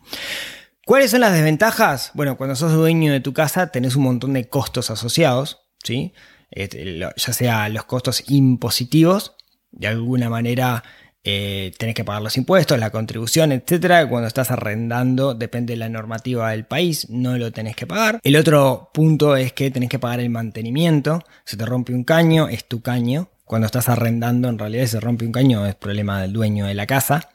¿Cuáles 0.84 1.12
son 1.12 1.20
las 1.22 1.32
desventajas? 1.32 2.10
Bueno, 2.12 2.36
cuando 2.36 2.54
sos 2.54 2.74
dueño 2.74 3.14
de 3.14 3.20
tu 3.20 3.32
casa 3.32 3.68
tenés 3.68 3.96
un 3.96 4.02
montón 4.02 4.34
de 4.34 4.46
costos 4.46 4.90
asociados, 4.90 5.62
¿sí? 5.82 6.12
Este, 6.50 6.98
ya 6.98 7.32
sea 7.32 7.66
los 7.70 7.84
costos 7.84 8.24
impositivos, 8.28 9.36
de 9.70 9.86
alguna 9.86 10.28
manera 10.28 10.82
eh, 11.22 11.72
tenés 11.76 11.94
que 11.94 12.04
pagar 12.04 12.22
los 12.22 12.36
impuestos, 12.38 12.78
la 12.78 12.90
contribución, 12.90 13.52
etcétera. 13.52 14.08
Cuando 14.08 14.26
estás 14.26 14.50
arrendando, 14.50 15.34
depende 15.34 15.74
de 15.74 15.78
la 15.78 15.88
normativa 15.88 16.50
del 16.50 16.64
país, 16.64 17.08
no 17.10 17.36
lo 17.36 17.52
tenés 17.52 17.76
que 17.76 17.86
pagar. 17.86 18.20
El 18.22 18.36
otro 18.36 18.90
punto 18.94 19.36
es 19.36 19.52
que 19.52 19.70
tenés 19.70 19.90
que 19.90 19.98
pagar 19.98 20.20
el 20.20 20.30
mantenimiento. 20.30 21.22
Se 21.44 21.56
te 21.56 21.66
rompe 21.66 21.92
un 21.92 22.04
caño, 22.04 22.48
es 22.48 22.66
tu 22.66 22.80
caño. 22.80 23.28
Cuando 23.44 23.66
estás 23.66 23.88
arrendando, 23.88 24.48
en 24.48 24.58
realidad 24.58 24.86
se 24.86 25.00
rompe 25.00 25.26
un 25.26 25.32
caño, 25.32 25.66
es 25.66 25.74
problema 25.74 26.22
del 26.22 26.32
dueño 26.32 26.66
de 26.66 26.74
la 26.74 26.86
casa. 26.86 27.28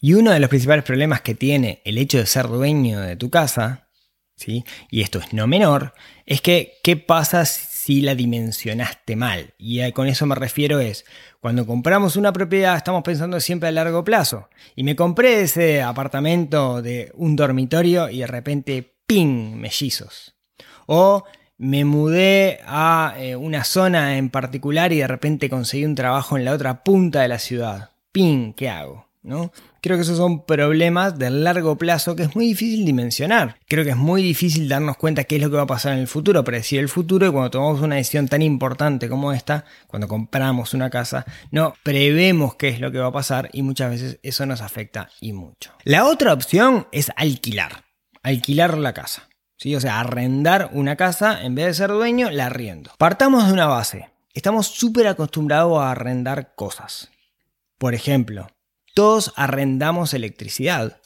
Y 0.00 0.14
uno 0.14 0.32
de 0.32 0.40
los 0.40 0.50
principales 0.50 0.84
problemas 0.84 1.22
que 1.22 1.34
tiene 1.34 1.80
el 1.84 1.96
hecho 1.96 2.18
de 2.18 2.26
ser 2.26 2.48
dueño 2.48 3.00
de 3.00 3.16
tu 3.16 3.30
casa, 3.30 3.88
¿sí? 4.36 4.64
y 4.90 5.00
esto 5.00 5.20
es 5.20 5.32
no 5.32 5.46
menor, 5.46 5.94
es 6.26 6.40
que 6.40 6.74
qué 6.82 6.96
pasa 6.96 7.44
si 7.82 8.00
la 8.00 8.14
dimensionaste 8.14 9.16
mal. 9.16 9.54
Y 9.58 9.90
con 9.90 10.06
eso 10.06 10.24
me 10.24 10.36
refiero 10.36 10.78
es, 10.78 11.04
cuando 11.40 11.66
compramos 11.66 12.14
una 12.14 12.32
propiedad 12.32 12.76
estamos 12.76 13.02
pensando 13.02 13.40
siempre 13.40 13.70
a 13.70 13.72
largo 13.72 14.04
plazo. 14.04 14.48
Y 14.76 14.84
me 14.84 14.94
compré 14.94 15.40
ese 15.40 15.82
apartamento 15.82 16.80
de 16.80 17.10
un 17.16 17.34
dormitorio 17.34 18.08
y 18.08 18.20
de 18.20 18.28
repente, 18.28 18.94
¡ping!, 19.04 19.56
mellizos. 19.56 20.36
O 20.86 21.24
me 21.58 21.84
mudé 21.84 22.60
a 22.66 23.16
eh, 23.18 23.34
una 23.34 23.64
zona 23.64 24.16
en 24.16 24.30
particular 24.30 24.92
y 24.92 24.98
de 24.98 25.08
repente 25.08 25.50
conseguí 25.50 25.84
un 25.84 25.96
trabajo 25.96 26.36
en 26.36 26.44
la 26.44 26.52
otra 26.52 26.84
punta 26.84 27.22
de 27.22 27.28
la 27.28 27.40
ciudad. 27.40 27.90
¡Ping! 28.12 28.52
¿Qué 28.52 28.68
hago? 28.68 29.08
¿No? 29.22 29.50
Creo 29.82 29.96
que 29.96 30.02
esos 30.02 30.16
son 30.16 30.46
problemas 30.46 31.18
de 31.18 31.28
largo 31.28 31.76
plazo 31.76 32.14
que 32.14 32.22
es 32.22 32.36
muy 32.36 32.46
difícil 32.46 32.86
dimensionar. 32.86 33.56
Creo 33.66 33.82
que 33.82 33.90
es 33.90 33.96
muy 33.96 34.22
difícil 34.22 34.68
darnos 34.68 34.96
cuenta 34.96 35.24
qué 35.24 35.34
es 35.34 35.42
lo 35.42 35.50
que 35.50 35.56
va 35.56 35.62
a 35.62 35.66
pasar 35.66 35.94
en 35.94 35.98
el 35.98 36.06
futuro, 36.06 36.44
predecir 36.44 36.78
el 36.78 36.88
futuro 36.88 37.26
y 37.26 37.32
cuando 37.32 37.50
tomamos 37.50 37.80
una 37.80 37.96
decisión 37.96 38.28
tan 38.28 38.42
importante 38.42 39.08
como 39.08 39.32
esta, 39.32 39.64
cuando 39.88 40.06
compramos 40.06 40.72
una 40.72 40.88
casa, 40.88 41.26
no 41.50 41.74
prevemos 41.82 42.54
qué 42.54 42.68
es 42.68 42.78
lo 42.78 42.92
que 42.92 43.00
va 43.00 43.08
a 43.08 43.12
pasar 43.12 43.50
y 43.52 43.62
muchas 43.62 43.90
veces 43.90 44.20
eso 44.22 44.46
nos 44.46 44.60
afecta 44.60 45.08
y 45.20 45.32
mucho. 45.32 45.72
La 45.82 46.06
otra 46.06 46.32
opción 46.32 46.86
es 46.92 47.10
alquilar, 47.16 47.82
alquilar 48.22 48.78
la 48.78 48.94
casa. 48.94 49.28
¿sí? 49.56 49.74
O 49.74 49.80
sea, 49.80 49.98
arrendar 49.98 50.70
una 50.74 50.94
casa 50.94 51.42
en 51.42 51.56
vez 51.56 51.66
de 51.66 51.74
ser 51.74 51.90
dueño, 51.90 52.30
la 52.30 52.46
arriendo. 52.46 52.92
Partamos 52.98 53.48
de 53.48 53.52
una 53.52 53.66
base. 53.66 54.10
Estamos 54.32 54.68
súper 54.68 55.08
acostumbrados 55.08 55.76
a 55.80 55.90
arrendar 55.90 56.54
cosas. 56.54 57.10
Por 57.78 57.94
ejemplo, 57.94 58.46
todos 58.94 59.32
arrendamos 59.36 60.14
electricidad. 60.14 61.00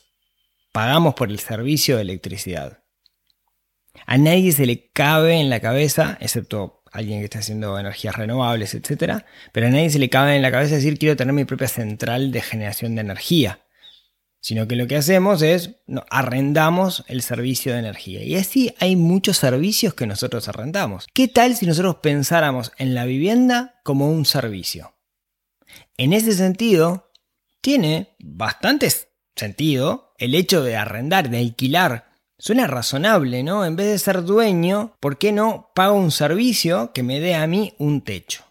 Pagamos 0.73 1.14
por 1.14 1.31
el 1.31 1.38
servicio 1.38 1.97
de 1.97 2.02
electricidad. 2.02 2.83
A 4.07 4.19
nadie 4.19 4.52
se 4.52 4.66
le 4.66 4.90
cabe 4.90 5.40
en 5.40 5.49
la 5.49 5.61
cabeza, 5.61 6.19
excepto 6.21 6.83
alguien 6.93 7.21
que 7.21 7.25
está 7.25 7.38
haciendo 7.38 7.78
energías 7.78 8.16
renovables, 8.16 8.75
etc. 8.75 9.25
Pero 9.52 9.66
a 9.66 9.71
nadie 9.71 9.90
se 9.90 9.99
le 9.99 10.11
cabe 10.11 10.37
en 10.37 10.43
la 10.43 10.50
cabeza 10.50 10.76
decir 10.76 10.99
quiero 10.99 11.16
tener 11.16 11.35
mi 11.35 11.45
propia 11.45 11.69
central 11.69 12.33
de 12.33 12.40
generación 12.40 12.95
de 12.95 13.02
energía. 13.02 13.61
Sino 14.40 14.69
que 14.69 14.76
lo 14.76 14.87
que 14.87 14.97
hacemos 14.97 15.43
es 15.43 15.76
arrendamos 16.09 17.05
el 17.09 17.23
servicio 17.23 17.73
de 17.73 17.81
energía. 17.81 18.23
Y 18.23 18.37
así 18.37 18.75
hay 18.78 18.95
muchos 18.95 19.38
servicios 19.38 19.95
que 19.95 20.07
nosotros 20.07 20.49
arrendamos. 20.49 21.07
¿Qué 21.12 21.26
tal 21.26 21.57
si 21.57 21.66
nosotros 21.66 21.97
pensáramos 21.97 22.73
en 22.78 22.95
la 22.95 23.07
vivienda 23.07 23.81
como 23.83 24.09
un 24.09 24.25
servicio? 24.25 24.95
En 25.97 26.12
ese 26.12 26.33
sentido, 26.33 27.05
tiene 27.66 28.14
bastante 28.20 28.88
sentido 29.35 30.14
el 30.18 30.37
hecho 30.37 30.62
de 30.62 30.76
arrendar, 30.76 31.30
de 31.30 31.38
alquilar 31.38 32.04
Suena 32.38 32.68
razonable, 32.68 33.42
¿no? 33.42 33.64
En 33.64 33.75
vez 33.75 33.88
de 33.88 33.99
ser 33.99 34.23
dueño, 34.23 34.94
¿por 35.00 35.18
qué 35.18 35.32
no 35.32 35.73
pago 35.75 35.94
un 35.94 36.12
servicio 36.12 36.92
que 36.92 37.02
me 37.02 37.18
dé 37.18 37.35
a 37.35 37.46
mí 37.49 37.75
un 37.78 38.02
techo? 38.02 38.44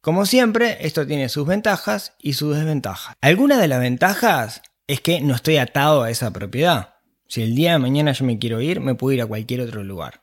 Como 0.00 0.24
siempre, 0.24 0.86
esto 0.86 1.04
tiene 1.04 1.28
sus 1.30 1.46
ventajas 1.48 2.12
y 2.20 2.34
sus 2.34 2.54
desventajas. 2.54 3.16
Algunas 3.22 3.60
de 3.60 3.66
las 3.66 3.80
ventajas 3.80 4.62
es 4.86 5.00
que 5.00 5.20
no 5.20 5.34
estoy 5.34 5.56
atado 5.56 6.04
a 6.04 6.10
esa 6.10 6.30
propiedad. 6.32 6.96
Si 7.26 7.42
el 7.42 7.56
día 7.56 7.72
de 7.72 7.78
mañana 7.78 8.12
yo 8.12 8.24
me 8.24 8.38
quiero 8.38 8.60
ir, 8.60 8.78
me 8.78 8.94
puedo 8.94 9.14
ir 9.14 9.22
a 9.22 9.26
cualquier 9.26 9.62
otro 9.62 9.82
lugar. 9.82 10.20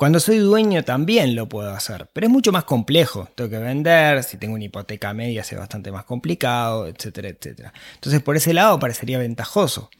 Cuando 0.00 0.18
soy 0.18 0.38
dueño 0.38 0.82
también 0.82 1.34
lo 1.34 1.46
puedo 1.46 1.70
hacer, 1.72 2.08
pero 2.14 2.26
es 2.26 2.32
mucho 2.32 2.52
más 2.52 2.64
complejo. 2.64 3.28
Tengo 3.34 3.50
que 3.50 3.58
vender, 3.58 4.24
si 4.24 4.38
tengo 4.38 4.54
una 4.54 4.64
hipoteca 4.64 5.12
media 5.12 5.42
es 5.42 5.54
bastante 5.54 5.92
más 5.92 6.06
complicado, 6.06 6.86
etcétera, 6.86 7.28
etcétera. 7.28 7.74
Entonces 7.96 8.22
por 8.22 8.34
ese 8.34 8.54
lado 8.54 8.78
parecería 8.78 9.18
ventajoso. 9.18 9.90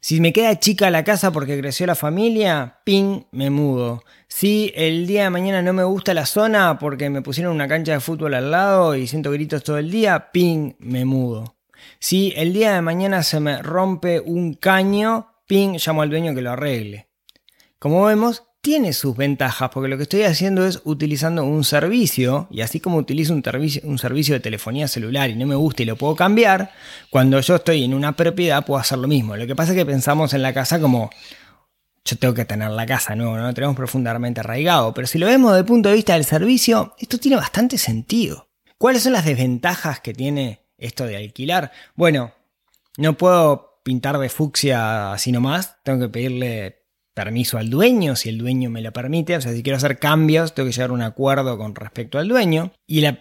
Si 0.00 0.20
me 0.20 0.34
queda 0.34 0.60
chica 0.60 0.90
la 0.90 1.02
casa 1.02 1.32
porque 1.32 1.58
creció 1.58 1.86
la 1.86 1.94
familia, 1.94 2.80
ping, 2.84 3.22
me 3.30 3.48
mudo. 3.48 4.04
Si 4.28 4.70
el 4.76 5.06
día 5.06 5.22
de 5.22 5.30
mañana 5.30 5.62
no 5.62 5.72
me 5.72 5.84
gusta 5.84 6.12
la 6.12 6.26
zona 6.26 6.78
porque 6.78 7.08
me 7.08 7.22
pusieron 7.22 7.54
una 7.54 7.68
cancha 7.68 7.92
de 7.92 8.00
fútbol 8.00 8.34
al 8.34 8.50
lado 8.50 8.96
y 8.96 9.06
siento 9.06 9.30
gritos 9.30 9.64
todo 9.64 9.78
el 9.78 9.90
día, 9.90 10.30
ping, 10.30 10.74
me 10.78 11.06
mudo. 11.06 11.56
Si 12.00 12.34
el 12.36 12.52
día 12.52 12.74
de 12.74 12.82
mañana 12.82 13.22
se 13.22 13.40
me 13.40 13.62
rompe 13.62 14.20
un 14.20 14.52
caño, 14.52 15.32
ping, 15.46 15.78
llamo 15.78 16.02
al 16.02 16.10
dueño 16.10 16.34
que 16.34 16.42
lo 16.42 16.50
arregle. 16.50 17.08
Como 17.78 18.04
vemos, 18.04 18.42
tiene 18.60 18.92
sus 18.92 19.16
ventajas, 19.16 19.70
porque 19.72 19.88
lo 19.88 19.96
que 19.96 20.02
estoy 20.02 20.22
haciendo 20.22 20.66
es 20.66 20.80
utilizando 20.84 21.44
un 21.44 21.64
servicio, 21.64 22.48
y 22.50 22.60
así 22.60 22.80
como 22.80 22.96
utilizo 22.98 23.32
un 23.32 23.42
servicio, 23.42 23.82
un 23.84 23.98
servicio 23.98 24.34
de 24.34 24.40
telefonía 24.40 24.88
celular 24.88 25.30
y 25.30 25.36
no 25.36 25.46
me 25.46 25.54
gusta 25.54 25.82
y 25.82 25.86
lo 25.86 25.96
puedo 25.96 26.16
cambiar, 26.16 26.72
cuando 27.10 27.40
yo 27.40 27.56
estoy 27.56 27.84
en 27.84 27.94
una 27.94 28.16
propiedad 28.16 28.64
puedo 28.64 28.80
hacer 28.80 28.98
lo 28.98 29.08
mismo. 29.08 29.36
Lo 29.36 29.46
que 29.46 29.54
pasa 29.54 29.72
es 29.72 29.78
que 29.78 29.86
pensamos 29.86 30.34
en 30.34 30.42
la 30.42 30.52
casa 30.52 30.80
como 30.80 31.10
yo 32.04 32.16
tengo 32.16 32.34
que 32.34 32.44
tener 32.44 32.70
la 32.70 32.86
casa, 32.86 33.14
no, 33.14 33.36
no 33.36 33.46
lo 33.46 33.54
tenemos 33.54 33.76
profundamente 33.76 34.40
arraigado, 34.40 34.94
pero 34.94 35.06
si 35.06 35.18
lo 35.18 35.26
vemos 35.26 35.52
desde 35.52 35.60
el 35.60 35.66
punto 35.66 35.88
de 35.90 35.94
vista 35.94 36.14
del 36.14 36.24
servicio, 36.24 36.94
esto 36.98 37.18
tiene 37.18 37.36
bastante 37.36 37.78
sentido. 37.78 38.48
¿Cuáles 38.78 39.02
son 39.02 39.12
las 39.12 39.24
desventajas 39.24 40.00
que 40.00 40.14
tiene 40.14 40.66
esto 40.78 41.04
de 41.04 41.16
alquilar? 41.16 41.70
Bueno, 41.96 42.32
no 42.96 43.16
puedo 43.16 43.80
pintar 43.82 44.18
de 44.18 44.28
fucsia 44.28 45.12
así 45.12 45.32
nomás, 45.32 45.76
tengo 45.82 46.00
que 46.00 46.08
pedirle 46.08 46.82
permiso 47.18 47.58
al 47.58 47.68
dueño, 47.68 48.14
si 48.14 48.28
el 48.28 48.38
dueño 48.38 48.70
me 48.70 48.80
lo 48.80 48.92
permite. 48.92 49.36
O 49.36 49.40
sea, 49.40 49.52
si 49.52 49.64
quiero 49.64 49.76
hacer 49.76 49.98
cambios, 49.98 50.54
tengo 50.54 50.68
que 50.68 50.72
llegar 50.72 50.90
a 50.90 50.92
un 50.92 51.02
acuerdo 51.02 51.58
con 51.58 51.74
respecto 51.74 52.20
al 52.20 52.28
dueño. 52.28 52.70
Y 52.86 53.00
la 53.00 53.18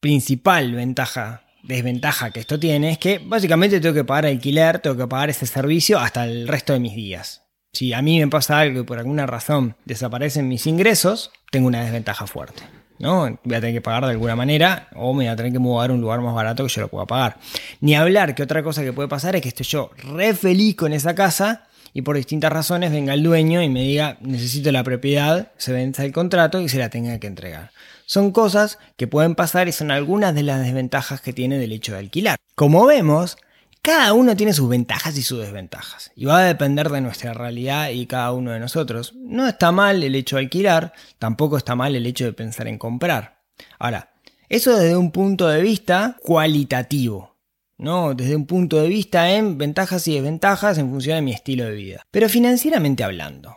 principal 0.00 0.74
ventaja, 0.74 1.44
desventaja 1.62 2.30
que 2.30 2.40
esto 2.40 2.60
tiene 2.60 2.90
es 2.90 2.98
que 2.98 3.20
básicamente 3.24 3.80
tengo 3.80 3.94
que 3.94 4.04
pagar 4.04 4.26
alquiler, 4.26 4.80
tengo 4.80 4.98
que 4.98 5.06
pagar 5.06 5.30
ese 5.30 5.46
servicio 5.46 5.98
hasta 5.98 6.24
el 6.26 6.46
resto 6.46 6.74
de 6.74 6.80
mis 6.80 6.94
días. 6.94 7.46
Si 7.72 7.94
a 7.94 8.02
mí 8.02 8.20
me 8.20 8.28
pasa 8.28 8.58
algo 8.58 8.80
y 8.80 8.84
por 8.84 8.98
alguna 8.98 9.26
razón 9.26 9.76
desaparecen 9.86 10.46
mis 10.46 10.66
ingresos, 10.66 11.30
tengo 11.50 11.68
una 11.68 11.82
desventaja 11.82 12.26
fuerte. 12.26 12.64
¿no? 12.98 13.38
Voy 13.44 13.56
a 13.56 13.60
tener 13.60 13.72
que 13.72 13.80
pagar 13.80 14.04
de 14.04 14.10
alguna 14.10 14.36
manera 14.36 14.88
o 14.94 15.14
me 15.14 15.24
voy 15.24 15.28
a 15.28 15.36
tener 15.36 15.52
que 15.52 15.58
mudar 15.58 15.88
a 15.88 15.94
un 15.94 16.02
lugar 16.02 16.20
más 16.20 16.34
barato 16.34 16.64
que 16.64 16.68
yo 16.68 16.82
lo 16.82 16.88
pueda 16.88 17.06
pagar. 17.06 17.38
Ni 17.80 17.94
hablar 17.94 18.34
que 18.34 18.42
otra 18.42 18.62
cosa 18.62 18.82
que 18.82 18.92
puede 18.92 19.08
pasar 19.08 19.36
es 19.36 19.42
que 19.42 19.48
estoy 19.48 19.64
yo 19.64 19.90
re 20.04 20.34
feliz 20.34 20.76
con 20.76 20.92
esa 20.92 21.14
casa 21.14 21.67
y 21.98 22.02
por 22.02 22.14
distintas 22.14 22.52
razones 22.52 22.92
venga 22.92 23.12
el 23.12 23.24
dueño 23.24 23.60
y 23.60 23.68
me 23.68 23.82
diga 23.82 24.18
necesito 24.20 24.70
la 24.70 24.84
propiedad, 24.84 25.50
se 25.56 25.72
vence 25.72 26.04
el 26.04 26.12
contrato 26.12 26.60
y 26.60 26.68
se 26.68 26.78
la 26.78 26.90
tenga 26.90 27.18
que 27.18 27.26
entregar. 27.26 27.72
Son 28.06 28.30
cosas 28.30 28.78
que 28.96 29.08
pueden 29.08 29.34
pasar 29.34 29.66
y 29.66 29.72
son 29.72 29.90
algunas 29.90 30.32
de 30.32 30.44
las 30.44 30.60
desventajas 30.60 31.20
que 31.20 31.32
tiene 31.32 31.60
el 31.62 31.72
hecho 31.72 31.94
de 31.94 31.98
alquilar. 31.98 32.38
Como 32.54 32.86
vemos, 32.86 33.36
cada 33.82 34.12
uno 34.12 34.36
tiene 34.36 34.52
sus 34.52 34.68
ventajas 34.68 35.18
y 35.18 35.22
sus 35.22 35.40
desventajas 35.40 36.12
y 36.14 36.24
va 36.26 36.38
a 36.38 36.44
depender 36.44 36.88
de 36.88 37.00
nuestra 37.00 37.34
realidad 37.34 37.90
y 37.90 38.06
cada 38.06 38.30
uno 38.30 38.52
de 38.52 38.60
nosotros. 38.60 39.14
No 39.16 39.48
está 39.48 39.72
mal 39.72 40.04
el 40.04 40.14
hecho 40.14 40.36
de 40.36 40.42
alquilar, 40.42 40.92
tampoco 41.18 41.56
está 41.56 41.74
mal 41.74 41.96
el 41.96 42.06
hecho 42.06 42.26
de 42.26 42.32
pensar 42.32 42.68
en 42.68 42.78
comprar. 42.78 43.40
Ahora, 43.80 44.12
eso 44.48 44.76
desde 44.76 44.96
un 44.96 45.10
punto 45.10 45.48
de 45.48 45.62
vista 45.62 46.16
cualitativo. 46.22 47.37
¿No? 47.78 48.14
Desde 48.14 48.36
un 48.36 48.46
punto 48.46 48.80
de 48.82 48.88
vista 48.88 49.30
en 49.30 49.56
ventajas 49.56 50.06
y 50.08 50.14
desventajas 50.14 50.76
en 50.78 50.90
función 50.90 51.16
de 51.16 51.22
mi 51.22 51.32
estilo 51.32 51.64
de 51.64 51.72
vida. 51.72 52.06
Pero 52.10 52.28
financieramente 52.28 53.04
hablando, 53.04 53.56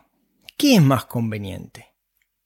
¿qué 0.58 0.76
es 0.76 0.82
más 0.82 1.06
conveniente? 1.06 1.94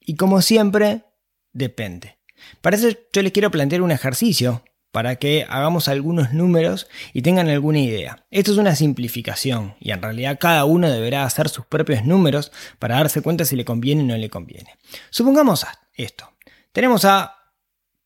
Y 0.00 0.16
como 0.16 0.42
siempre, 0.42 1.04
depende. 1.52 2.18
Para 2.60 2.76
eso 2.76 2.88
yo 3.12 3.22
les 3.22 3.32
quiero 3.32 3.50
plantear 3.50 3.82
un 3.82 3.90
ejercicio 3.90 4.62
para 4.96 5.16
que 5.16 5.44
hagamos 5.48 5.88
algunos 5.88 6.32
números 6.32 6.88
y 7.12 7.20
tengan 7.20 7.48
alguna 7.48 7.80
idea. 7.80 8.24
Esto 8.30 8.52
es 8.52 8.58
una 8.58 8.74
simplificación 8.74 9.74
y 9.78 9.90
en 9.90 10.00
realidad 10.00 10.38
cada 10.40 10.64
uno 10.64 10.90
deberá 10.90 11.24
hacer 11.24 11.50
sus 11.50 11.66
propios 11.66 12.04
números 12.06 12.50
para 12.78 12.96
darse 12.96 13.20
cuenta 13.20 13.44
si 13.44 13.56
le 13.56 13.64
conviene 13.66 14.02
o 14.02 14.06
no 14.06 14.16
le 14.16 14.30
conviene. 14.30 14.78
Supongamos 15.10 15.66
esto. 15.92 16.32
Tenemos 16.72 17.04
a 17.04 17.36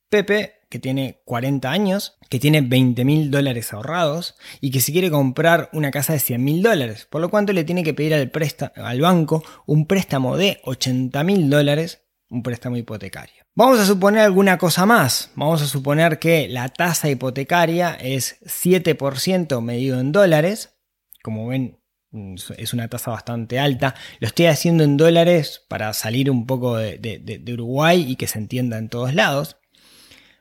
Pepe 0.09 0.60
que 0.70 0.78
tiene 0.78 1.20
40 1.24 1.70
años, 1.70 2.16
que 2.30 2.38
tiene 2.38 2.62
20 2.62 3.04
mil 3.04 3.30
dólares 3.30 3.72
ahorrados 3.72 4.37
y 4.61 4.70
que 4.70 4.80
si 4.80 4.92
quiere 4.92 5.11
comprar 5.11 5.68
una 5.72 5.90
casa 5.90 6.12
de 6.12 6.20
100 6.20 6.42
mil 6.42 6.62
dólares, 6.62 7.06
por 7.11 7.20
lo 7.20 7.28
cual 7.28 7.44
le 7.46 7.64
tiene 7.64 7.83
que 7.83 7.92
pedir 7.92 8.14
al, 8.14 8.30
al 8.76 9.00
banco 9.00 9.42
un 9.66 9.87
préstamo 9.87 10.37
de 10.37 10.61
80 10.64 11.24
mil 11.24 11.50
dólares, 11.50 12.04
un 12.30 12.44
préstamo 12.44 12.76
hipotecario. 12.76 13.42
Vamos 13.56 13.80
a 13.80 13.85
suponer 13.85 14.22
alguna 14.22 14.59
cosa 14.59 14.87
más. 14.87 15.33
Vamos 15.35 15.61
a 15.61 15.66
suponer 15.66 16.20
que 16.20 16.48
la 16.48 16.68
tasa 16.68 17.11
hipotecaria 17.11 17.94
es 17.94 18.40
7% 18.42 19.61
medido 19.61 19.98
en 19.98 20.12
dólares. 20.12 20.78
Como 21.22 21.48
ven, 21.48 21.80
es 22.56 22.72
una 22.72 22.87
tasa 22.87 23.11
bastante 23.11 23.59
alta. 23.59 23.96
Lo 24.20 24.28
estoy 24.28 24.46
haciendo 24.46 24.85
en 24.85 24.96
dólares 24.96 25.64
para 25.68 25.92
salir 25.94 26.30
un 26.30 26.46
poco 26.46 26.76
de 26.76 27.42
Uruguay 27.52 28.06
y 28.09 28.14
que 28.14 28.28
se 28.28 28.38
entienda 28.38 28.78
en 28.78 28.88
todos 28.88 29.14
lados. 29.14 29.60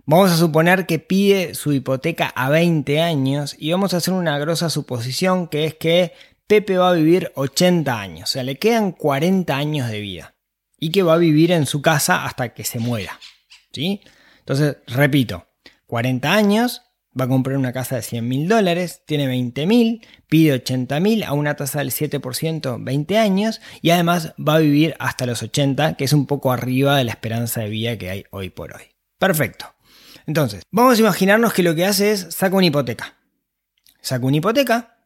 Vamos 0.06 0.32
a 0.32 0.38
suponer 0.38 0.86
que 0.86 1.00
pide 1.00 1.54
su 1.56 1.72
hipoteca 1.74 2.28
a 2.28 2.50
20 2.50 3.02
años 3.02 3.56
y 3.58 3.72
vamos 3.72 3.94
a 3.94 3.98
hacer 3.98 4.14
una 4.14 4.38
grosa 4.40 4.70
suposición 4.70 5.48
que 5.48 5.66
es 5.66 5.76
que 5.76 6.14
Pepe 6.48 6.78
va 6.78 6.90
a 6.90 6.94
vivir 6.94 7.32
80 7.36 8.00
años, 8.00 8.30
o 8.30 8.34
sea, 8.34 8.44
le 8.44 8.58
quedan 8.58 8.92
40 8.92 9.56
años 9.56 9.90
de 9.90 10.00
vida 10.00 10.36
y 10.80 10.92
que 10.92 11.04
va 11.04 11.14
a 11.14 11.18
vivir 11.18 11.52
en 11.52 11.66
su 11.66 11.82
casa 11.82 12.26
hasta 12.26 12.54
que 12.56 12.64
se 12.64 12.80
muera. 12.80 13.20
¿sí? 13.72 14.02
Entonces, 14.40 14.78
repito, 14.88 15.46
40 15.86 16.34
años, 16.34 16.82
va 17.20 17.26
a 17.26 17.28
comprar 17.28 17.58
una 17.58 17.74
casa 17.74 17.98
de 17.98 18.02
100 18.02 18.28
mil 18.28 18.48
dólares, 18.48 19.04
tiene 19.06 19.28
20 19.28 19.66
mil, 19.68 20.06
pide 20.28 20.54
80 20.54 21.00
mil 21.00 21.24
a 21.24 21.34
una 21.34 21.56
tasa 21.56 21.80
del 21.80 21.92
7%, 21.92 22.84
20 22.84 23.18
años, 23.18 23.62
y 23.82 23.92
además 23.92 24.34
va 24.40 24.56
a 24.56 24.60
vivir 24.60 24.96
hasta 25.00 25.26
los 25.26 25.44
80, 25.44 25.96
que 25.96 26.06
es 26.06 26.14
un 26.14 26.26
poco 26.26 26.52
arriba 26.52 26.98
de 26.98 27.04
la 27.04 27.12
esperanza 27.12 27.62
de 27.62 27.70
vida 27.70 27.98
que 27.98 28.10
hay 28.10 28.24
hoy 28.32 28.50
por 28.50 28.76
hoy. 28.76 28.84
Perfecto. 29.18 29.68
Entonces, 30.30 30.62
vamos 30.70 30.96
a 30.96 31.02
imaginarnos 31.02 31.54
que 31.54 31.64
lo 31.64 31.74
que 31.74 31.86
hace 31.86 32.12
es 32.12 32.28
saca 32.30 32.56
una 32.56 32.68
hipoteca. 32.68 33.16
Saca 34.00 34.28
una 34.28 34.38
hipoteca 34.38 35.00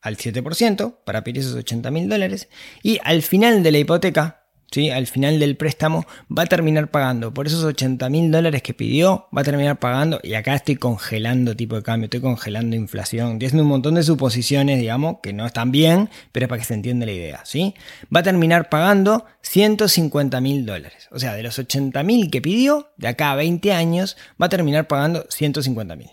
al 0.00 0.16
7% 0.16 1.04
para 1.04 1.22
pedir 1.22 1.42
esos 1.42 1.54
80 1.54 1.90
mil 1.90 2.08
dólares 2.08 2.48
y 2.82 2.98
al 3.04 3.20
final 3.20 3.62
de 3.62 3.70
la 3.70 3.78
hipoteca 3.80 4.43
al 4.92 5.06
final 5.06 5.38
del 5.38 5.56
préstamo, 5.56 6.06
va 6.36 6.44
a 6.44 6.46
terminar 6.46 6.90
pagando 6.90 7.32
por 7.32 7.46
esos 7.46 7.64
80 7.64 8.08
mil 8.10 8.30
dólares 8.30 8.62
que 8.62 8.74
pidió, 8.74 9.28
va 9.36 9.42
a 9.42 9.44
terminar 9.44 9.78
pagando, 9.78 10.20
y 10.22 10.34
acá 10.34 10.54
estoy 10.54 10.76
congelando 10.76 11.56
tipo 11.56 11.76
de 11.76 11.82
cambio, 11.82 12.06
estoy 12.06 12.20
congelando 12.20 12.76
inflación, 12.76 13.40
estoy 13.40 13.60
un 13.60 13.68
montón 13.68 13.94
de 13.94 14.02
suposiciones, 14.02 14.78
digamos, 14.78 15.16
que 15.22 15.32
no 15.32 15.46
están 15.46 15.70
bien, 15.72 16.10
pero 16.32 16.46
es 16.46 16.48
para 16.48 16.58
que 16.60 16.66
se 16.66 16.74
entienda 16.74 17.06
la 17.06 17.12
idea, 17.12 17.40
¿sí? 17.44 17.74
Va 18.14 18.20
a 18.20 18.22
terminar 18.22 18.68
pagando 18.68 19.24
150 19.42 20.40
mil 20.40 20.66
dólares. 20.66 21.08
O 21.10 21.18
sea, 21.18 21.34
de 21.34 21.42
los 21.42 21.58
80 21.58 22.02
mil 22.02 22.30
que 22.30 22.42
pidió, 22.42 22.92
de 22.96 23.08
acá 23.08 23.32
a 23.32 23.36
20 23.36 23.72
años, 23.72 24.16
va 24.40 24.46
a 24.46 24.48
terminar 24.50 24.88
pagando 24.88 25.26
150 25.30 25.96
mil. 25.96 26.10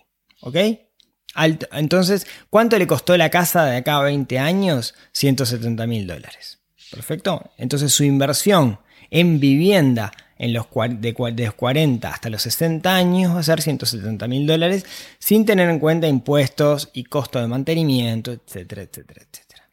Entonces, 1.72 2.28
¿cuánto 2.50 2.78
le 2.78 2.88
costó 2.88 3.16
la 3.18 3.30
casa 3.30 3.66
de 3.66 3.78
acá 3.78 3.98
a 3.98 4.04
20 4.04 4.38
años? 4.38 4.96
170 5.14 5.88
mil 5.88 6.08
dólares. 6.08 6.61
Perfecto. 6.92 7.52
Entonces 7.58 7.94
su 7.94 8.04
inversión 8.04 8.80
en 9.10 9.40
vivienda 9.40 10.12
en 10.38 10.54
los 10.54 10.66
de, 11.00 11.14
los 11.46 11.54
40 11.54 12.10
hasta 12.10 12.30
los 12.30 12.42
60 12.42 12.96
años 12.96 13.36
va 13.36 13.40
a 13.40 13.44
ser 13.44 13.62
170 13.62 14.28
mil 14.28 14.48
dólares 14.48 14.86
sin 15.20 15.46
tener 15.46 15.70
en 15.70 15.80
cuenta 15.80 16.08
impuestos 16.08 16.90
y 16.94 17.04
costo 17.04 17.40
de 17.40 17.48
mantenimiento, 17.48 18.32
etcétera, 18.32 18.82
etcétera, 18.82 19.22
etcétera. 19.22 19.70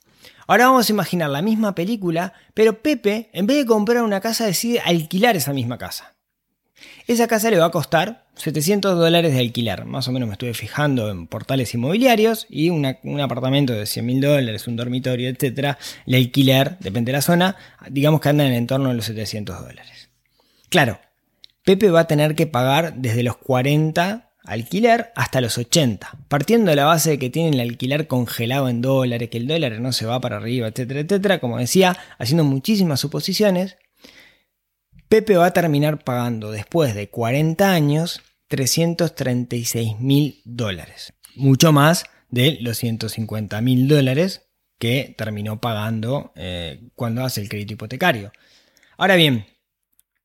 Ahora 0.46 0.66
vamos 0.68 0.88
a 0.88 0.92
imaginar 0.92 1.30
la 1.30 1.42
misma 1.42 1.74
película, 1.74 2.32
pero 2.54 2.82
Pepe, 2.82 3.30
en 3.32 3.46
vez 3.46 3.58
de 3.58 3.66
comprar 3.66 4.02
una 4.02 4.20
casa, 4.20 4.46
decide 4.46 4.80
alquilar 4.80 5.36
esa 5.36 5.52
misma 5.52 5.78
casa. 5.78 6.14
Esa 7.06 7.26
casa 7.26 7.50
le 7.50 7.58
va 7.58 7.66
a 7.66 7.70
costar 7.70 8.26
700 8.36 8.98
dólares 8.98 9.32
de 9.32 9.40
alquiler. 9.40 9.84
Más 9.84 10.08
o 10.08 10.12
menos 10.12 10.28
me 10.28 10.34
estuve 10.34 10.54
fijando 10.54 11.10
en 11.10 11.26
portales 11.26 11.72
inmobiliarios 11.74 12.46
y 12.50 12.70
un 12.70 13.20
apartamento 13.20 13.72
de 13.72 13.86
100 13.86 14.06
mil 14.06 14.20
dólares, 14.20 14.68
un 14.68 14.76
dormitorio, 14.76 15.28
etcétera, 15.28 15.78
el 16.06 16.14
alquiler, 16.14 16.78
depende 16.80 17.12
de 17.12 17.18
la 17.18 17.22
zona, 17.22 17.56
digamos 17.90 18.20
que 18.20 18.28
anda 18.28 18.44
en 18.44 18.52
el 18.52 18.58
entorno 18.58 18.90
de 18.90 18.94
los 18.94 19.06
700 19.06 19.58
dólares. 19.60 20.10
Claro, 20.68 21.00
Pepe 21.64 21.90
va 21.90 22.00
a 22.00 22.06
tener 22.06 22.34
que 22.34 22.46
pagar 22.46 22.94
desde 22.94 23.22
los 23.22 23.36
40 23.36 24.30
alquiler 24.44 25.12
hasta 25.14 25.42
los 25.42 25.58
80, 25.58 26.10
partiendo 26.28 26.70
de 26.70 26.76
la 26.76 26.86
base 26.86 27.10
de 27.10 27.18
que 27.18 27.28
tienen 27.28 27.54
el 27.54 27.60
alquiler 27.60 28.06
congelado 28.06 28.68
en 28.68 28.80
dólares, 28.80 29.28
que 29.28 29.36
el 29.36 29.46
dólar 29.46 29.78
no 29.80 29.92
se 29.92 30.06
va 30.06 30.20
para 30.20 30.38
arriba, 30.38 30.68
etcétera, 30.68 31.00
etcétera, 31.00 31.38
como 31.38 31.58
decía, 31.58 31.96
haciendo 32.18 32.44
muchísimas 32.44 33.00
suposiciones, 33.00 33.76
Pepe 35.08 35.36
va 35.36 35.46
a 35.46 35.52
terminar 35.52 36.04
pagando 36.04 36.50
después 36.50 36.94
de 36.94 37.08
40 37.08 37.72
años 37.72 38.20
336 38.48 39.98
mil 40.00 40.42
dólares, 40.44 41.14
mucho 41.34 41.72
más 41.72 42.04
de 42.28 42.58
los 42.60 42.76
150 42.76 43.60
mil 43.62 43.88
dólares 43.88 44.50
que 44.78 45.14
terminó 45.16 45.60
pagando 45.60 46.32
eh, 46.36 46.90
cuando 46.94 47.24
hace 47.24 47.40
el 47.40 47.48
crédito 47.48 47.72
hipotecario. 47.72 48.32
Ahora 48.98 49.16
bien, 49.16 49.46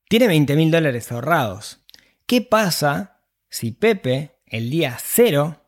tiene 0.08 0.26
20 0.26 0.54
mil 0.54 0.70
dólares 0.70 1.10
ahorrados. 1.10 1.80
¿Qué 2.26 2.42
pasa 2.42 3.22
si 3.48 3.72
Pepe, 3.72 4.36
el 4.46 4.68
día 4.68 4.98
cero, 5.02 5.62